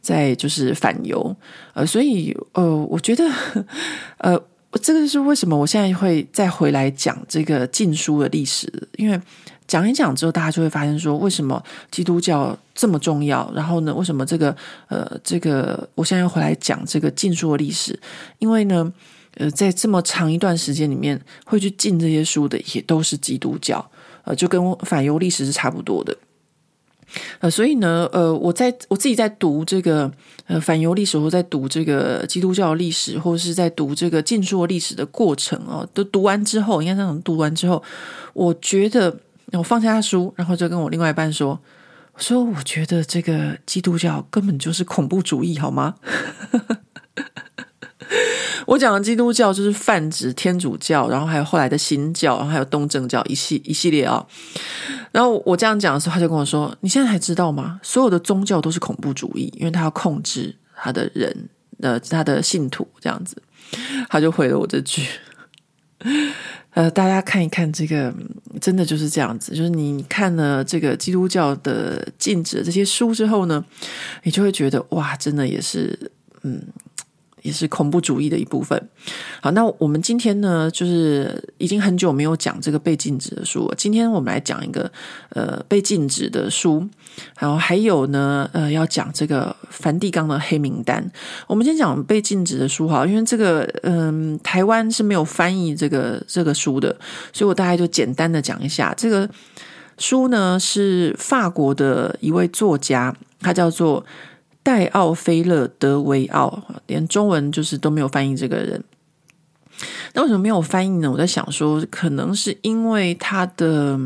[0.00, 1.34] 在就是反犹，
[1.74, 3.24] 呃，所以呃，我觉得
[4.18, 4.42] 呃，
[4.82, 9.20] 这个是为什么我现在会再回来讲这个禁书的历史，因为。
[9.72, 13.50] 讲一讲之后，大家就会发现说，为什么基督教这么重要？
[13.54, 14.54] 然后呢，为什么这个
[14.88, 17.98] 呃，这个我现在要回来讲这个禁书的历史？
[18.38, 18.92] 因为呢，
[19.38, 23.82] 呃，在这么长一段时间里面，会去禁这些书的也都是基督教，
[24.24, 26.14] 呃，就跟反犹历史是差不多的。
[27.40, 30.12] 呃，所以呢，呃，我在我自己在读这个
[30.48, 37.82] 呃反犹历史，或在读这个基督教历史，或者是在读这个禁书的历史的过程哦，都读完之后，应该这样读完之后，
[38.34, 39.16] 我觉得。
[39.52, 41.60] 我放下书，然后就跟我另外一半说
[42.14, 45.94] ：“我说，我觉得这个基督教根本就是恐怖主义，好吗？”
[48.66, 54.24] 我讲的基督教就是泛指天主教，然后还有后来的新教，然后还有东正教一系一系列啊、
[55.10, 57.80] 然后我这样讲的时候，他就跟我说：“你现在还知道吗？
[57.82, 61.48] 所有的宗教都是恐怖主义，因为他要控制他的人，
[61.80, 63.36] 呃，他的信徒这样子。”
[64.08, 65.06] 他就回了我这句。
[66.74, 68.12] 呃，大家看一看这个，
[68.60, 69.54] 真的就是这样子。
[69.54, 73.64] 就是你看了这个基督教的禁止这些书之后呢，
[74.22, 76.10] 你就会觉得哇，真的也是，
[76.42, 76.62] 嗯。
[77.42, 78.80] 也是恐怖主义的一部分。
[79.40, 83.74] 好，那我们今天呢，就是已经很久没有讲这个被禁止的书了。
[83.76, 84.88] 今天我们来讲一个
[85.30, 86.88] 呃被禁止的书，
[87.38, 91.04] 然后还有呢，呃，要讲这个梵蒂冈的黑名单。
[91.46, 96.96] 我们先讲被禁止的书哈，因为这个嗯、台湾是没有翻译这个这个书的，
[97.32, 99.28] 所以我大概就简单的讲一下这个
[99.98, 104.04] 书呢，是法国的一位作家，他叫做。
[104.64, 108.80] 戴奥菲勒·德维奥，连中文就是都没有翻译这个人。
[110.12, 111.10] 那为什么没有翻译呢？
[111.10, 113.98] 我在想说，可能是因为他的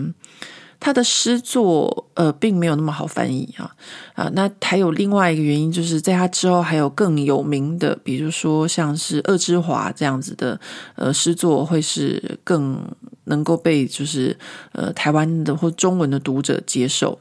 [0.79, 3.75] 他的诗作呃，并没有那么好翻译啊
[4.15, 4.31] 啊。
[4.35, 10.59] 那还有另外一个原因，就是在他之后还有更有名的，比如说像是鄂之华这样子的
[10.95, 12.79] 呃诗作，会是更
[13.25, 14.37] 能够被就是
[14.73, 17.19] 呃台湾的或中文的读者接受。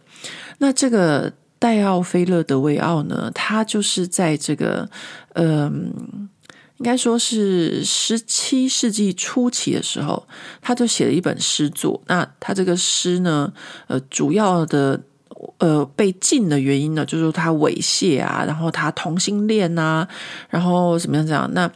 [0.57, 1.31] 那这个。
[1.57, 4.87] 戴奥菲勒·德维奥呢，他就是在这个，
[5.33, 6.29] 嗯，
[6.77, 10.27] 应该说是十七世纪初期的时候，
[10.61, 12.01] 他就写了一本诗作。
[12.07, 13.53] 那他这个诗呢，
[13.87, 15.01] 呃，主要的
[15.59, 20.05] 呃被禁的原因呢，就是他猥亵啊，然后他同性恋啊，
[20.49, 21.49] 然后怎么样怎样？
[21.53, 21.71] 那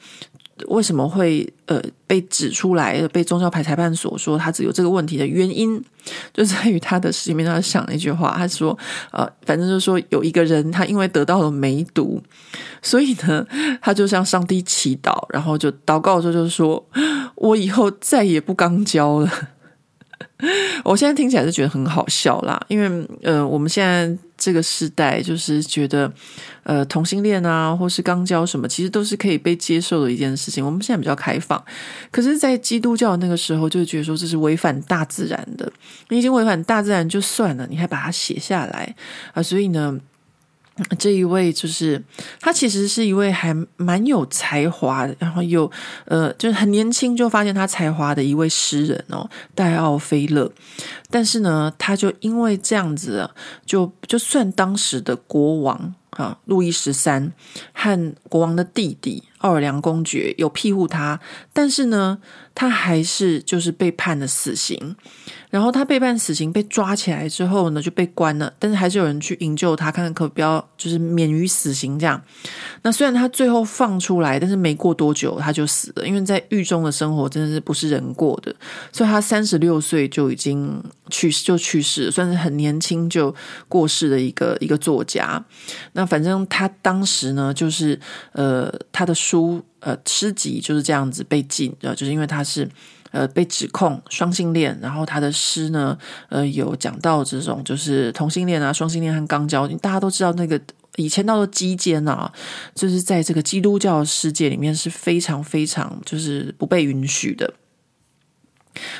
[0.67, 5.83] 为什么会呃被指出来，被宗教派裁判所说他只有这个问题的原因？
[6.33, 8.77] 就在于他的诗里面，他想了一句话，他说
[9.11, 12.21] ：“呃，反正就是说，有一个人，他因为得到了梅毒，
[12.81, 13.45] 所以呢，
[13.81, 16.83] 他就向上帝祈祷，然后就祷告的时候就是说，
[17.35, 19.31] 我以后再也不刚交了。”
[20.85, 26.11] 我现在听起来是觉得很好笑啦，因为呃，我们现在这个时代就是觉得，
[26.63, 30.65] 呃，同性恋啊，或是肛交什么，其实都是可以被接受的一件事情。
[30.65, 31.61] 我们现在比较开放，
[32.09, 35.69] 可是，在基督教那个时候，就觉得说这是违反大自然的。
[36.07, 38.95] 你已经违反大自然就算了，你还把它写下来
[39.33, 39.99] 啊，所以呢。
[40.97, 42.01] 这一位就是
[42.39, 45.69] 他，其实是一位还蛮有才华，然后又
[46.05, 50.51] 呃，就是很年轻就发现他才华的一位诗人哦，戴奥菲勒。
[51.09, 53.29] 但是呢，他就因为这样子，
[53.65, 57.31] 就就算当时的国王啊，路易十三
[57.73, 61.19] 和国王的弟弟奥尔良公爵有庇护他，
[61.51, 62.19] 但是呢，
[62.55, 64.95] 他还是就是被判了死刑。
[65.49, 68.53] 然后他被判死刑，被抓起来之后呢，就被关了。
[68.59, 72.21] 但是还是有人去营救他，看看可不要就是免于死刑这样。
[72.83, 78.55] 那虽然他最后放出来，但是没过多久他就死了，因为在狱中的生活真的是不是人过的。
[78.91, 83.33] 所以他三十六岁就已经去世，就去世，算是很年轻就
[83.67, 85.43] 过世的一个一个作家。
[85.93, 87.99] 那反正他当时呢，就是
[88.33, 92.69] 呃他的书呃诗集就是这样子被禁，呃就是因为他是。
[93.11, 95.97] 呃被指控双性恋，然后他的诗呢，
[96.29, 100.61] 呃有讲到这种就是同性恋啊、双性恋和肛交，大家都知道那个
[100.95, 102.31] 以前叫做基间啊，
[102.75, 107.51] 就是在这个基督教世界里面是非常非常就是不被允许的。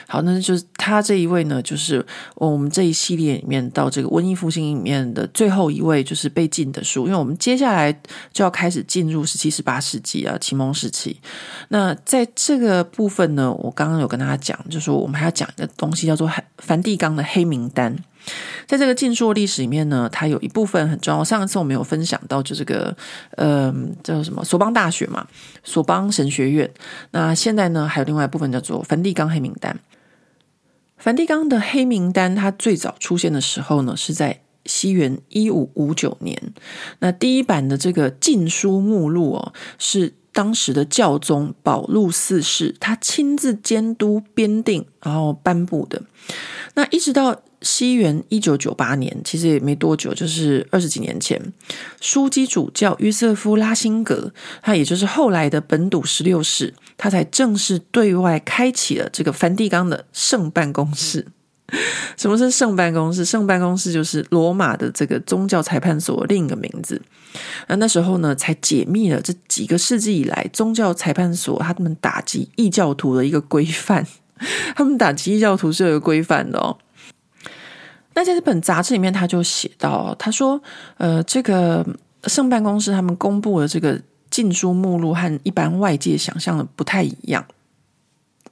[0.08, 2.06] 好，那就是他这一位呢，就是
[2.36, 7.92] 我们这一系列里面到这个文艺复兴里面的最后一位，就是被禁的书，因为我们接下来
[8.34, 11.20] 就要开始进入十七、十八世纪啊，启蒙时期。
[11.70, 17.96] 那在这个部分呢，我刚刚有跟大家讲，就是说我们还要讲一个东西，叫做梵蒂冈的黑名单。
[18.68, 21.24] 在这个禁书的历史里面呢，它有一部分很重要。
[21.24, 22.96] 上一次我们有分享到，就这个，
[23.32, 25.28] 呃，叫什么索邦大学嘛，
[25.64, 26.70] 索邦神学院。
[27.12, 29.80] 那现在呢，还有另外一部分叫做梵蒂冈黑名单。
[30.98, 36.54] 梵蒂冈的黑名单，它最早出现的时候呢，是在西元一五五九年。
[37.00, 46.04] 那第一版的这个禁书目录哦，是当时的教宗保禄四世他亲自监督编定，然后颁布的。
[46.76, 51.42] 那一直到西元一九九八年，其实也没多久，就是二十几年前，
[52.02, 61.28] 枢机主教约瑟夫拉辛格，他也就是后来的本笃十六世，他才正式对外开启了这个梵蒂冈的圣办公室。
[62.18, 63.24] 什么是圣办公室？
[63.24, 67.00] 圣办公室就是罗马的这个宗教裁判所另一个名字。
[67.68, 74.08] 那那时候呢，才解密了这几个世纪以来宗教裁判所他们打击异教徒的一个规范。
[74.76, 76.76] 他们打击异教徒是有一个规范的哦。
[78.20, 80.62] 那在这本杂志里面，他就写到，他说
[81.00, 81.86] ：“呃，这个
[82.26, 83.98] 圣办公室他们公布的这个
[84.30, 87.46] 禁书目录和一般外界想象的不太一样。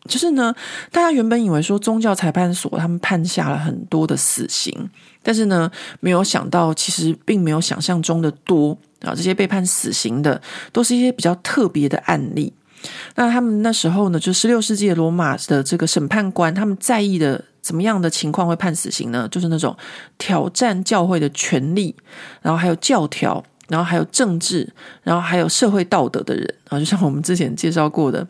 [0.08, 0.56] 就是呢，
[0.90, 4.90] 大家原本以为说宗教裁判所他们判下了很多的死刑，
[5.22, 9.14] 但是呢，没有想到其实并没有想象中的多啊。
[9.14, 12.54] 这些被判死刑的都是一些比较特别的案例。
[13.16, 19.28] 那他们那时候呢，就十六世纪罗马的这个审判官，他们在意的。”怎么样的情况会判死刑呢？
[19.30, 19.76] 就是那种
[20.18, 21.94] 挑战教会的权力，
[22.42, 24.66] 然后还有教条，然后还有政治，
[25.04, 28.26] 然后还有社会道德的人啊，就像我们之前介绍过的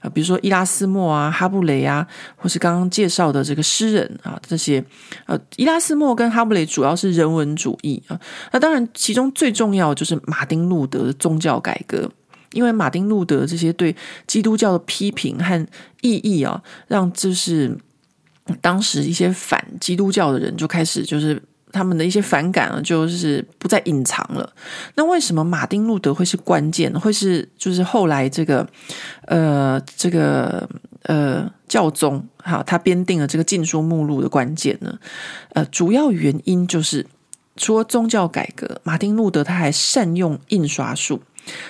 [0.00, 4.84] 啊，比如说伊拉斯莫啊、哈布雷啊，或是刚刚介绍的这个诗人啊，这些
[5.24, 8.20] 呃，伊拉斯莫跟哈布雷主要是人文主义啊，
[8.52, 12.10] 那当然其中最重要就是马丁路德的宗教改革，
[12.52, 13.94] 因为马丁路德这些对
[14.26, 15.66] 基督教的批评和
[16.00, 17.76] 异议啊，让就是。
[18.60, 24.52] 当时一些反基督教的人就开始，就是他们的一些反感啊，就是不再隐藏了。
[24.96, 26.92] 那为什么马丁路德会是关键？
[26.98, 28.68] 会是就是后来这个
[29.26, 30.68] 呃这个
[31.04, 34.98] 呃教宗哈，他编定了这个禁书目录的关键呢？
[35.50, 37.06] 呃，主要原因就是
[37.56, 41.22] 除了宗教改革，马丁路德他还善用印刷术。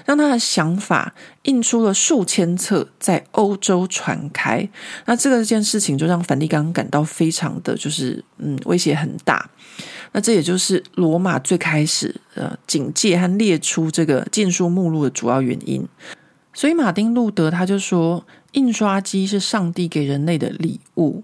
[0.05, 4.69] 让他的想法印出了数千册，在欧洲传开。
[5.07, 9.49] 那这个件事情就让梵蒂冈感到非常的就是嗯威胁很大。
[10.13, 15.87] 那这也就是罗马最开始呃警戒和列出这个禁书目录的主要原因。
[16.55, 21.23] 所以马丁路德他就说，印刷机是上帝给人类的礼物。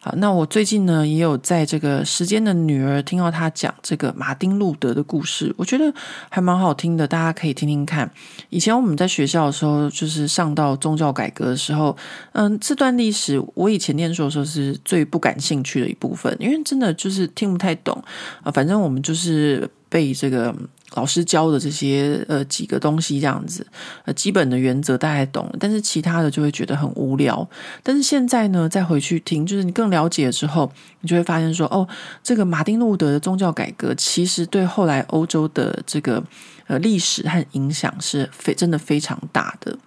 [0.00, 5.92] 好，那我最近呢也有在这个时间的女儿听到他讲这个马丁路德的故事，我觉得
[6.28, 8.08] 还蛮好听的，大家可以听听看。
[8.48, 11.96] 以前我们在学校的时候，就是上到宗教改革的时候，
[12.32, 18.02] 嗯，这段历史我以前念书的时候是最不感兴趣的一部分，因为真的就是听不太懂
[18.42, 18.50] 啊。
[18.52, 20.54] 反正我们就是被这个。
[20.94, 23.66] 老师教的这些呃几个东西这样子，
[24.04, 27.46] 呃基本的原则大概懂，但是其他的就会觉得很无聊。
[27.82, 31.86] 但是现在呢，再回去听，就是你更了解之后，你就会发现说，哦，
[32.22, 36.24] 这个马丁路德的宗教改革其实对后来欧洲的这个
[36.66, 39.78] 呃历史和影响是非真的非常大的。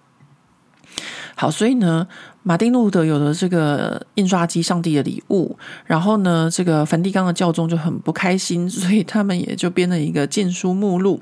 [1.34, 2.06] 好，所以呢，
[2.42, 5.56] 马丁路德有了这个印刷机，上帝的礼物。
[5.84, 11.20] 然后呢，这个梵蒂冈的教宗就很不开心，所以他们也就编了一个禁书目录。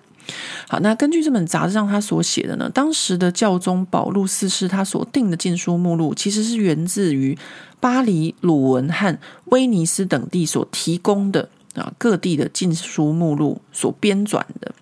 [0.69, 7.37] 好，那根据这本杂志上他所写的呢，当时的教宗保禄四世他所定的禁书目录，其实是源自于
[7.81, 14.73] 巴黎、鲁文和威尼斯等地所提供的啊各地的禁书目录所编纂的。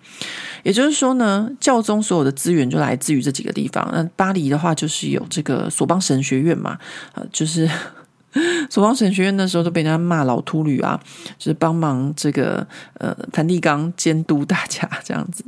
[0.65, 3.89] 也就是说呢，教宗所有的资源就来自于这几个地方。
[3.93, 6.79] 那巴黎的话，就是有这个索邦神学院嘛，
[7.15, 7.71] 啊，就是
[8.69, 11.01] 索邦神学院那时候都被人家骂老秃驴啊，
[11.39, 15.45] 就是帮忙这个呃梵蒂冈监督大家这样子。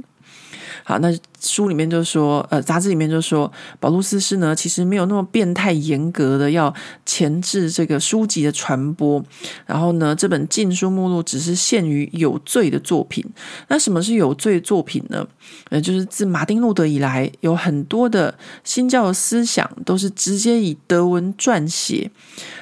[0.90, 6.74] 好，那书里面就说，呃，杂志里面就说，保禄司事呢，其实没有那么变态严格的要
[7.06, 9.24] 钳制这个书籍的传播。
[9.66, 13.24] 然后呢，这本禁书目录只是限于有罪的作品。
[13.68, 15.24] 那什么是有罪作品呢？
[15.68, 22.10] 呃，就是自马丁路德以来，有很多的新教的思想都是直接以德文撰写。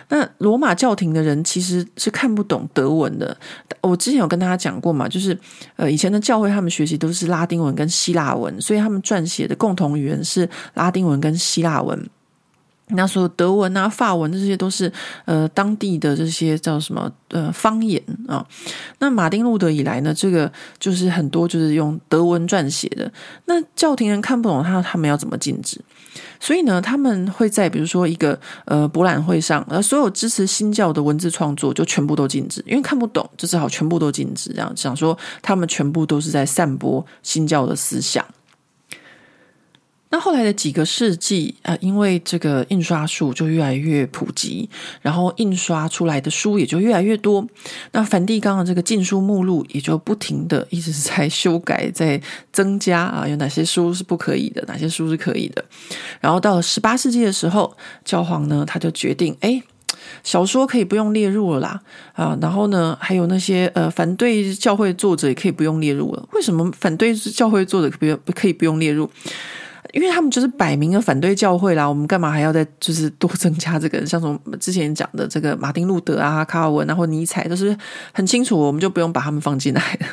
[0.09, 3.37] 那罗马教廷的人其实是看不懂德文的。
[3.81, 5.39] 我之前有跟大家讲过嘛，就是
[5.77, 12.09] 呃，以前的教会他们学习都是拉丁文跟希腊文，所以他们撰写的共同语言是拉丁文跟希腊文。
[12.93, 14.91] 那所有德文啊、法文这些都是
[15.27, 18.43] 呃当地的这些叫什么呃方言啊。
[18.99, 23.13] 那马丁路德以来呢，这个就是很多就是用德文撰写的。
[23.45, 25.79] 那教廷人看不懂他，他们要怎么禁止？
[26.41, 34.53] 所以呢，他们会在比如说一个呃博览会上，呃所有支持新教的文字创作就全部都禁止，因为看不懂，就只好全部都禁止。
[34.53, 38.25] 这样想说，他们全部都是在散播新教的思想。
[40.11, 44.69] 那后来的几个世纪啊，因为这个印刷术就越来越普及，
[45.03, 47.47] 然后印刷出来的书也就越来越多。
[47.93, 52.19] 那梵蒂冈的这个禁书目录也就不停的一直在修改、在
[52.51, 55.63] 增加啊，有哪些书是不可以的，哪些书是可以的。
[56.21, 59.63] 然后到了十八世纪的时候，教皇呢他就决定，哎，
[60.25, 61.81] 小说可以不用列入了啦
[62.15, 62.39] 啊。
[62.41, 66.27] 然后呢，还有那些呃反对教会作者也可以不用列入了。
[66.33, 69.11] 为什么反对教会作者可不可以不用列入？
[69.93, 74.05] 因为他们就是摆明了反对教会啦，我们干嘛还要再就是多增加这个？
[74.07, 77.77] 像什么之前讲的这个马丁路德啊、卡尔文啊或尼采，都是
[78.13, 80.07] 很清楚，我们就不用把他们放进来了。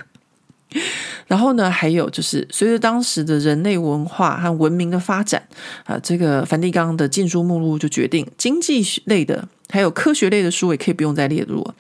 [1.28, 5.41] 然后呢，还有就是随着当时的人类文化和文明的发展
[5.86, 11.76] 啊，这个梵蒂冈的禁书目录就决定，经济类的还有科学类的书也可以不用再列入了。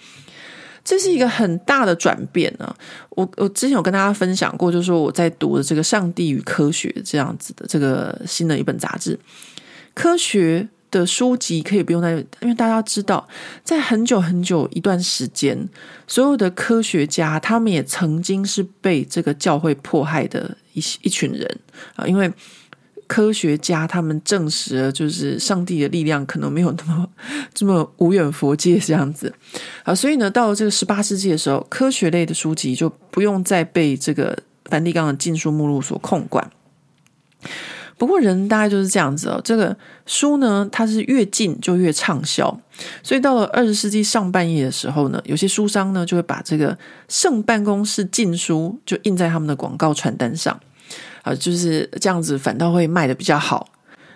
[0.85, 2.73] 这是一个很大的转变、啊。
[3.09, 9.19] 我我之前有跟大家分享过，就是说我在读的这个《上帝与科学》这样子的这个新的一本杂志，
[9.95, 13.27] 科学的书籍可以不用再，因为大家知道，
[13.63, 15.57] 在很久很久一段时间，
[16.07, 21.59] 所有的科学家他们也曾经是被这个教会迫害的一一群人
[21.95, 22.31] 啊，因为。
[23.07, 27.07] 科学家他们证实了，就是上帝的力量可能没有那么
[27.53, 29.33] 这么无远佛界这样子
[29.83, 36.49] 啊，所以呢，到了这个十八世纪的时候，科学类的书籍就不用再被这个梵蒂冈的禁书目录所控管。
[37.97, 42.59] 不过人大概就是这样子哦，这个书呢，它是越禁就越畅销，
[43.01, 46.77] 所以到了二十世纪上半叶的时候呢，有些书商呢就会把这个
[47.07, 50.59] “圣办公室禁书”就印在他们的广告传单上。
[51.25, 53.67] 啊，就是这样子，反倒会卖得比较好。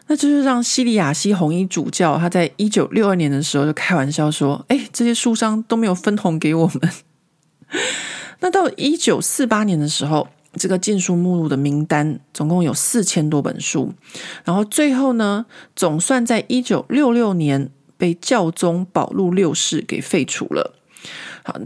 [0.05, 6.91] 那就是让西里亚西红衣主教他在一九六二年的时候就开玩笑说：“哎，这些书商都没有分红给我们。”
[8.41, 13.93] 那到一九四八年的时候，这个禁书目录的名单总共有四千多本书，
[14.43, 15.45] 然后最后呢，
[15.75, 20.75] 总算在一九六六年被教宗保禄六世给废除了。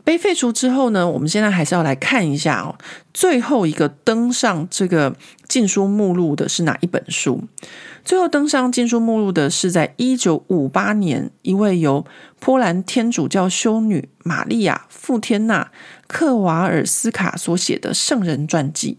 [0.04, 2.76] 被废除之后呢，我们现在还是要来看一下哦，
[3.14, 5.16] 最后一个登上这个
[5.48, 7.44] 禁书目录的是哪一本书？
[8.04, 12.06] 最后登上禁书目录的是在一九五八年，一位由
[12.40, 15.64] 波兰天主教修女玛利亚·富天娜·
[16.08, 18.98] 克瓦尔斯卡所写的圣人传记。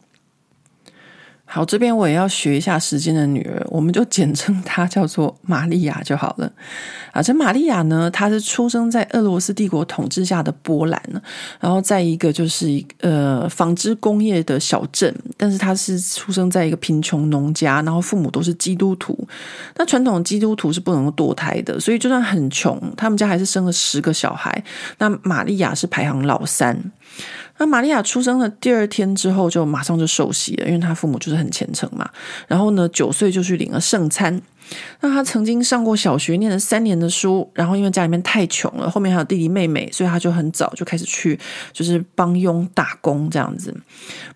[1.46, 6.50] 好，这边我也要学一下时间的女儿，我们就简称她叫做玛利亚就好了。
[7.12, 11.00] 啊，这玛利亚呢，她是出生在俄罗斯帝国统治下的波兰，
[11.60, 19.16] 然后在一个就是一呃纺织工业的小镇，但是她是出生在一个贫穷农家，然后父母都是基督徒。
[19.76, 24.64] 那传统基督徒是不能够堕胎的，所以就算很穷，他们家还是生了十个小孩。
[24.98, 26.90] 那玛利亚是排行老三。
[27.58, 32.08] 那玛利亚出生的第二天之后，就马上就受洗了，因为她父母就是很虔诚嘛。
[32.48, 34.42] 然后呢，九岁就去领了圣餐。
[35.00, 37.48] 那她曾经上过小学，念了三年的书。
[37.54, 41.38] 然后因为家里面太穷了，后面还有弟弟妹妹，所以她就很早就开始去，
[41.72, 43.72] 就是帮佣打工这样子。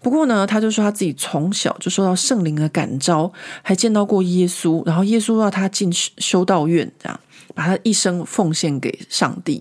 [0.01, 4.87] 不过呢，她就说她自己从小就受到圣灵的感召，还见到过耶稣。
[4.87, 7.19] 然后耶稣要她进修道院，这样
[7.59, 9.61] 把他一生奉献给上帝。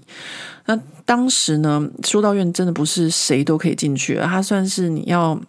[0.68, 5.42] 那当时呢，修道院真的不是谁都可以进去，他算是你要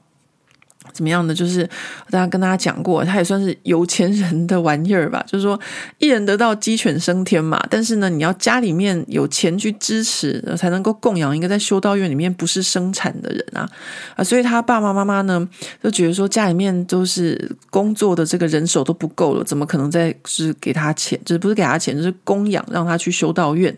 [0.92, 1.34] 怎么样的？
[1.34, 1.68] 就是
[2.10, 5.24] 大家跟大家讲过，他也算是有钱人的玩意儿吧。
[5.26, 5.58] 就是说，
[5.98, 7.62] 一人得道，鸡犬升天嘛。
[7.70, 13.68] 但是呢，你要家里面有钱去支持，才能够供养一个在修道院里面不是生产的人啊
[14.16, 14.24] 啊！
[14.24, 15.48] 所以他爸爸妈妈呢，
[15.82, 21.18] 就觉得说家里面都是工作的这个人手都不够了，怎么可能再是给他钱？
[21.24, 23.76] 就是不是给他钱，就是供养让他去修道院。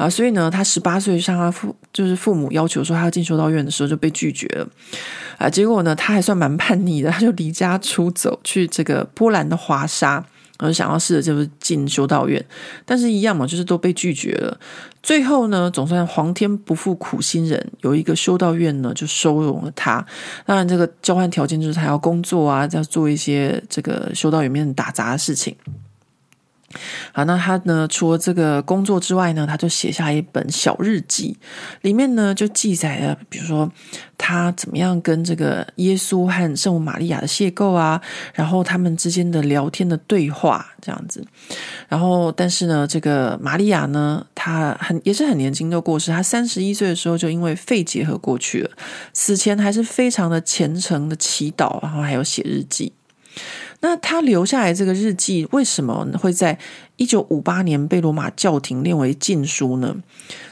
[0.00, 4.66] 啊，所以呢，他十八岁向他父就是父母要求说他要进修道院的时候就被拒绝了
[5.36, 5.50] 啊。
[5.50, 10.24] 结果呢，他还算蛮叛逆的，他就离家出走去这个波兰的华沙。
[10.62, 12.44] 而想要试着就是进修道院，
[12.84, 14.60] 但是一样嘛，就是都被拒绝了。
[15.02, 20.04] 最后呢，总算皇天不负苦心人，有一个修道院呢就收容了他。
[20.44, 25.56] 当然，这个交换条件就是他要工作啊，要做一些这个修道院里面打杂的事情。
[27.12, 27.88] 好，那他呢？
[27.88, 31.36] 除了这个工作之外呢，他就写下一本小日记，
[31.82, 33.70] 里面呢就记载了，比如说
[34.16, 38.00] 他怎么样跟这个耶稣和圣母玛利亚的邂逅啊，
[38.32, 41.26] 然后他们之间的聊天的对话这样子。
[41.88, 48.70] 然后，但是呢，这个玛利亚呢，她很也是很年轻就过世，她三十一岁的时候就因为肺结核过去了，
[49.12, 52.92] 死前还是非常的虔诚的祈祷，然后还有写日记。
[53.80, 56.58] 那他留下来这个日记，为什么会在
[56.96, 59.96] 一九五八年被罗马教廷列为禁书呢？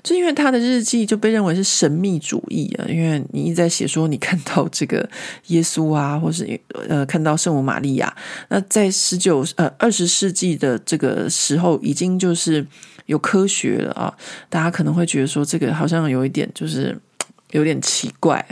[0.03, 5.07] 就因为他的日记就被认为是神秘主义啊，因为你一在写说你看到这个
[5.49, 6.59] 耶稣啊，或是
[6.89, 8.17] 呃看到圣母玛利亚。
[8.49, 12.67] 那在十九呃二十世纪的这个时候，已经就是
[13.05, 14.17] 有科学了啊，
[14.49, 16.99] 大家可能会觉得说这个好像有一点就是
[17.53, 18.43] 有点奇怪。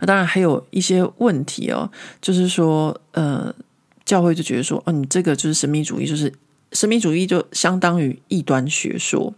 [0.00, 1.90] 那当然还有一些问题哦，
[2.20, 3.54] 就是说，呃，
[4.04, 6.32] 教会就觉得说，哦，你这个就是神秘主义，就是
[6.72, 9.34] 神秘主义就相当于异端学说。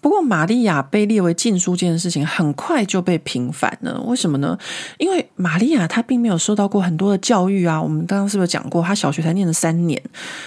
[0.00, 4.00] 不过，玛利亚被列为禁书这件事情很快就被平反了。
[4.02, 4.56] 为什么呢？
[4.96, 7.82] 因为玛利亚她并没有受到过很多的教育啊。
[7.82, 10.00] 我们刚刚是不是讲过，她小学才念了三年，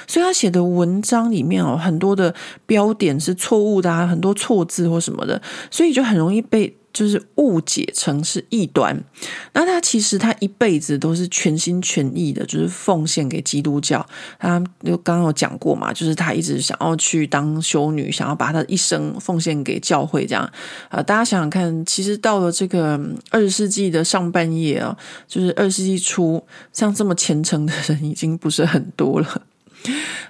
[0.07, 2.33] 所以她写的文章里面哦，很多的
[2.65, 6.73] 标点是错误的啊，很多错字或什么的，所以就很容易被。
[6.93, 9.01] 就是误解成是异端，
[9.53, 14.05] 那他其实他一辈子都是全心全意的，就是奉献给基督教。
[14.37, 20.51] 他就刚刚有讲过嘛，就是他一直想要去当修女，想要把他一生奉献给教会这样。
[20.89, 29.43] 呃，大家想想看，其实到了这个二十世纪的上半叶啊，就是二十世纪初，像这么虔诚的人已经不是很多了。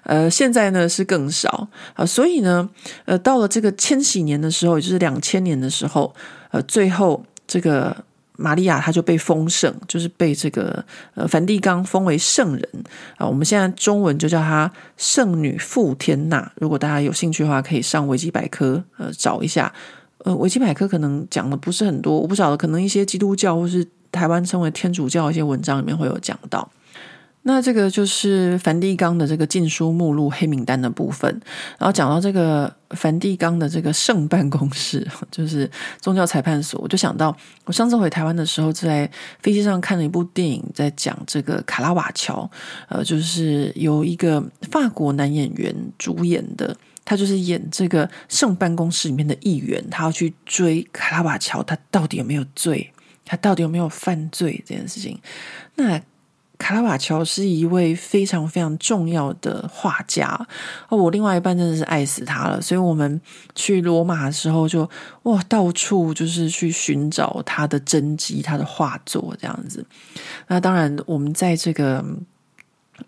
[0.03, 2.69] 呃，现在呢是更少啊，所以呢，
[3.05, 6.13] 呃，到了这个千禧年的时候，也就是两千年的时候。
[6.51, 7.95] 呃，最后这个
[8.33, 10.83] 玛利亚她就被封圣，就是被这个
[11.15, 12.69] 呃梵蒂冈封为圣人
[13.15, 13.25] 啊。
[13.25, 16.51] 我们现在中文就叫她圣女傅天娜。
[16.55, 19.71] 如果大家有兴趣的话，可以上维基百科呃找一下。
[20.25, 26.69] 呃，维基百科可能讲的不是很多，我不晓得，可能一些基督教或是台湾称为天主教一些文章里面会有讲到。
[27.43, 31.27] 那这个就是梵蒂冈的这个禁书目录黑名单的部分，
[31.79, 35.67] 然后讲到这个梵蒂冈的这个圣办公室， 就是
[35.99, 37.35] 宗教裁判所，我就想到
[37.65, 42.47] 我上次回台湾的时候，在飞机上看了一部电影，在讲这个卡拉瓦乔，
[42.89, 52.93] 呃，就是由一个法国男演员主演的，他就是演这个圣办公室里面的议员，他要去追卡拉瓦乔，他到底有没有罪，
[53.25, 55.19] 他到底有没有犯罪这件事情，
[55.73, 55.99] 那。
[56.61, 60.29] 卡拉瓦乔是一位非常非常重要的画家
[60.89, 63.19] 哦，我另外一半真的是爱死他了，所以我们
[63.55, 64.87] 去罗马的时候就
[65.23, 69.83] 哇到处就是去寻找他的真迹、他的画作这样子。
[70.47, 72.05] 那当然，我们在这个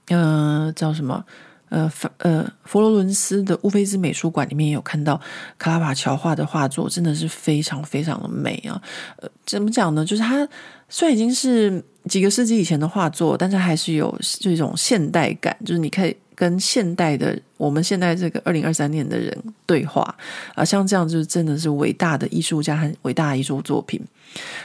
[0.07, 1.23] 呃叫什么
[1.69, 5.21] 呃呃佛罗伦斯的乌菲兹美术馆里面也有看到
[5.59, 8.81] 卡拉瓦乔画的画作，真的是非常非常的美啊。
[9.17, 10.03] 呃，怎么讲呢？
[10.03, 10.49] 就是他
[10.89, 11.85] 虽然已经是。
[12.09, 19.35] 几个世纪以前的画作，但是还是有这种现代感，就是你可以跟现代的我们现在这个二零二三年的人
[19.65, 20.13] 对话
[20.55, 24.01] 啊，像这样就是真的是伟大的艺术家和伟大的艺术作品。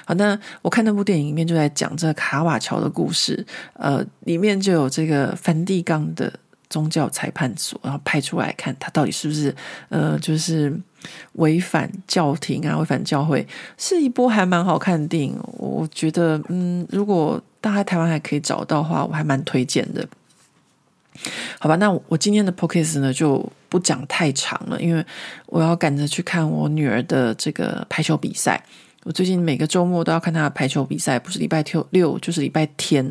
[0.04, 6.32] 好，那我看那部电影里面就在讲这卡瓦乔的故事，呃，里面就有这个梵蒂冈的
[6.70, 9.54] 宗教裁判所，然后派出来看他到底是不是
[9.88, 10.78] 呃，就是。
[11.34, 13.46] 违反教廷啊，违反教会，
[13.76, 15.38] 是一部还蛮好看的电影。
[15.56, 20.04] 我觉得，嗯，如果大家台湾还可以找到的话，我还蛮推荐的。
[21.60, 25.06] 好吧，那我今天的 p o c a s t 呢就不讲太长了，因为
[25.46, 28.60] 我要赶着去看我女儿的这个排球比赛。
[29.04, 33.10] 我最近每个周末都要看她的排球比赛，不是礼拜六就是礼拜天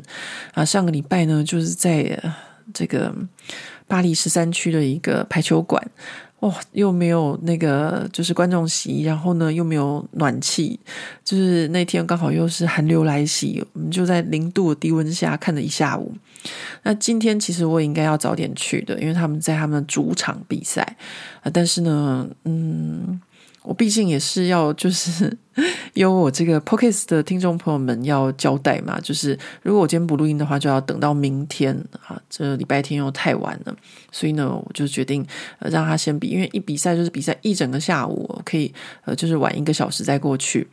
[0.53, 0.65] 啊。
[0.65, 2.21] 上个礼拜呢，就是在
[2.74, 3.13] 这个
[3.88, 5.82] 巴黎十三区的一个排球馆。
[6.39, 10.80] 哦，又没有那个就是观众席，然后呢又没有暖气，
[11.24, 16.13] 就是那天刚好又是寒流来袭，我们就在零度的低温下看了一下午。
[16.84, 20.95] 那今天其实我也应该要早点去的，因为他们在他们的主场比赛，
[21.51, 23.20] 但是呢，嗯，
[23.68, 25.38] 我毕竟也是要就是
[25.93, 33.76] 有我这个 Podcast 的听众朋友们要交代嘛，就是如果我今天不录音的话，就要等到明天啊，这礼拜天又太晚了，
[34.09, 35.26] 所以呢，我就决定
[35.59, 40.65] 让他先比，因为一比赛就是比赛一整个下午，可以呃就是晚一个小时再过去。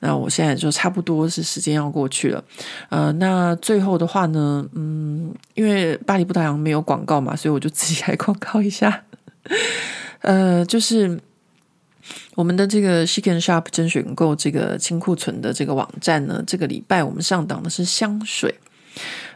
[0.00, 2.44] 那我现在就差不多是时间要过去了，
[2.90, 9.04] 呃，那最后的话呢，嗯，因为巴黎不打烊没有广告嘛，所以我就自己来广告一下，
[10.20, 11.18] 呃，就是。
[12.34, 18.54] 我们的这个 Chicken Shop 甄选购这个清库存的这个网站呢，这个礼拜我们上档的是香水，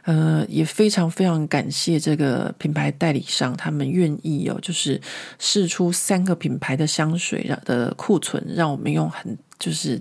[0.03, 5.01] 呃，也非常非常感谢这个品牌代理商，他们愿意哦，就是
[5.39, 10.01] 试出三个品牌的香水的库存，让我们用很就是。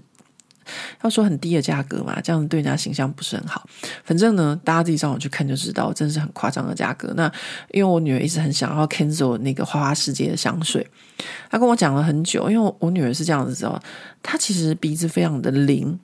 [1.04, 3.68] 要说很低的价格嘛，这样对人家形象不是很好。
[4.04, 7.14] 反正呢，大家自己上网去看就知道，真的是很夸张的价格。
[7.16, 7.32] 那
[7.72, 10.86] 因为我女儿一直很想要 Kensel 那个花花世界的香水，
[11.50, 12.50] 她跟我讲了很久。
[12.50, 13.82] 因为我女儿是这样子哦，
[14.24, 16.00] 她其实鼻子非常的灵，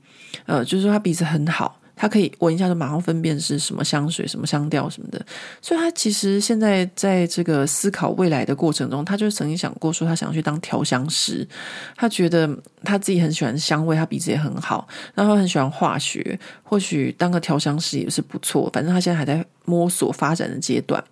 [0.45, 1.80] 呃，就是说她鼻子很好。
[2.01, 5.23] 他可以闻一下就马上分辨是什么香水、什么香调什么的，
[5.61, 11.47] 所以他其实现在在这个思考未来的过程中，他就曾经想过说他想要去当调香师。
[11.95, 12.49] 他觉得
[12.83, 18.67] 他自己很喜欢香味，他鼻子也很好，然后很喜欢化学，或许当个调香师也是不错。
[18.73, 21.03] 反正他现在还在摸索发展的阶段，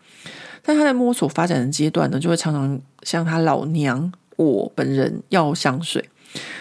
[0.64, 6.04] 但他在摸索发展的阶段呢，就会常常向他老娘我本人要香水。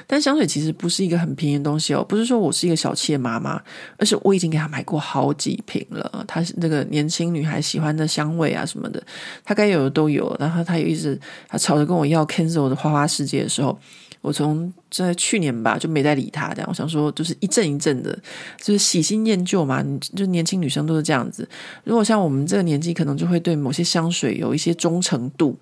[0.06, 3.60] 但香水其实不是一个很便宜的东西哦，不是说我是一个小气的妈妈，
[3.98, 6.24] 而是我已经给她买过好几瓶了。
[6.26, 9.02] 她那个年轻女孩喜欢的香味啊什么的，
[9.44, 10.34] 她该有的都有。
[10.40, 13.78] 然后她有一直她吵着跟我要 Kenzo 的花花世界的时候，
[14.22, 16.54] 我从在去年吧就没再理她。
[16.54, 18.18] 这样我想说，就是一阵一阵的，
[18.56, 19.84] 就是喜新厌旧嘛。
[20.16, 21.46] 就年轻女生都是这样子。
[21.84, 25.58] 如果像我们这个年纪，可能就会对某些香水有一些忠诚度。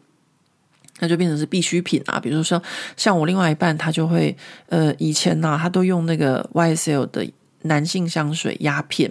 [0.98, 2.62] 那就变成是必需品啊，比如说
[2.96, 4.36] 像我另外一半，他就会
[4.68, 7.30] 呃以前呢、啊，他都用那个 YSL 的
[7.62, 9.10] 男性香水鸦片，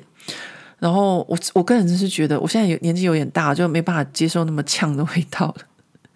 [0.79, 5.65] 然后我我个人就是觉得，我现在有年纪有点大，就没办法接受那么呛的味道了，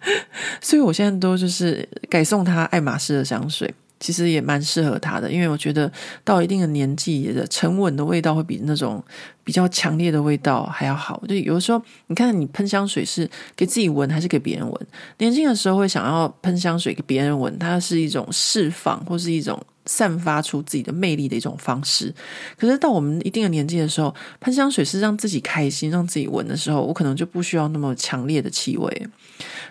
[0.60, 3.72] 所以我现在都就是改送他爱马仕的香水。
[4.00, 5.90] 其实也蛮适合他的，因为我觉得
[6.24, 9.02] 到一定的年纪的沉稳的味道会比那种
[9.44, 11.22] 比较强烈的味道还要好。
[11.28, 14.86] 就有的时候，你看你喷香水是给自己闻还是给别人闻？
[15.18, 22.14] 年轻的时候会想要喷香水给别人闻，它是一种释放或是一种散发出自己的魅力的一种方式。
[22.56, 29.08] 可是到我们一定的年纪的时候，喷香水是让自己开心、让自己闻的时候，我可能就不需要那么强烈的气味。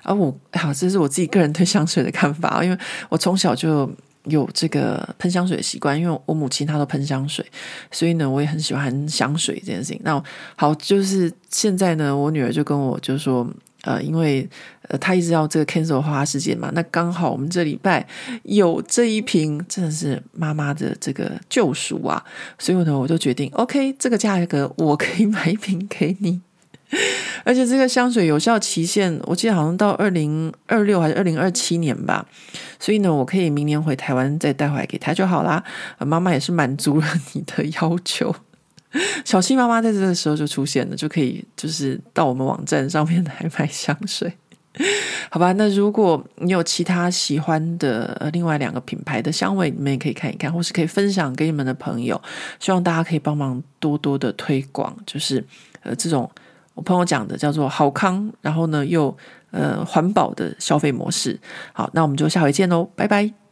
[0.04, 2.78] 而我好，这是我自己个人对香水的看法， 因为
[3.10, 3.90] 我从小就。
[4.26, 7.44] 有这个喷香水的习惯，因为我母亲她都喷香水，
[7.90, 10.00] 所以呢，我也很喜欢香水这件事情。
[10.04, 10.22] 那
[10.58, 13.50] 好，就是现在呢，我女儿就跟我就说，
[13.84, 14.48] 呃，因为
[14.90, 18.06] 呃，她一直要这个 cancel 花花世界嘛，那刚好我们这礼拜
[18.44, 22.24] 有这一瓶，真的是妈妈的这个救赎啊，
[22.60, 26.42] 所以呢，我就决定，OK，这个价格我可以买一瓶给你。
[27.44, 32.26] 而且这个香水有效期限，我记得好像到二零二六还是二零二七年吧。
[32.80, 35.64] 所以呢，我可以明年回台湾再带回来给他就好啦。
[36.00, 38.36] 妈妈也是满足了你的要求，
[39.24, 44.34] 小七妈妈在这个时候就出现了，就可以就是到我们网站上面来买香水，
[45.32, 45.52] 好吧？
[45.54, 52.22] 那如果你有其他喜欢的呃另外两个品牌的香味，你们也可以看一看，或是可以分享给你们的朋友。
[52.60, 55.44] 希望大家可以帮忙多多的推广，就是
[55.82, 56.30] 呃这种。
[56.76, 59.14] 我朋友讲的叫做好康，然后呢又
[59.52, 61.38] 呃环保的消费模式。
[61.74, 63.49] 好，那我们就下回见喽，拜拜。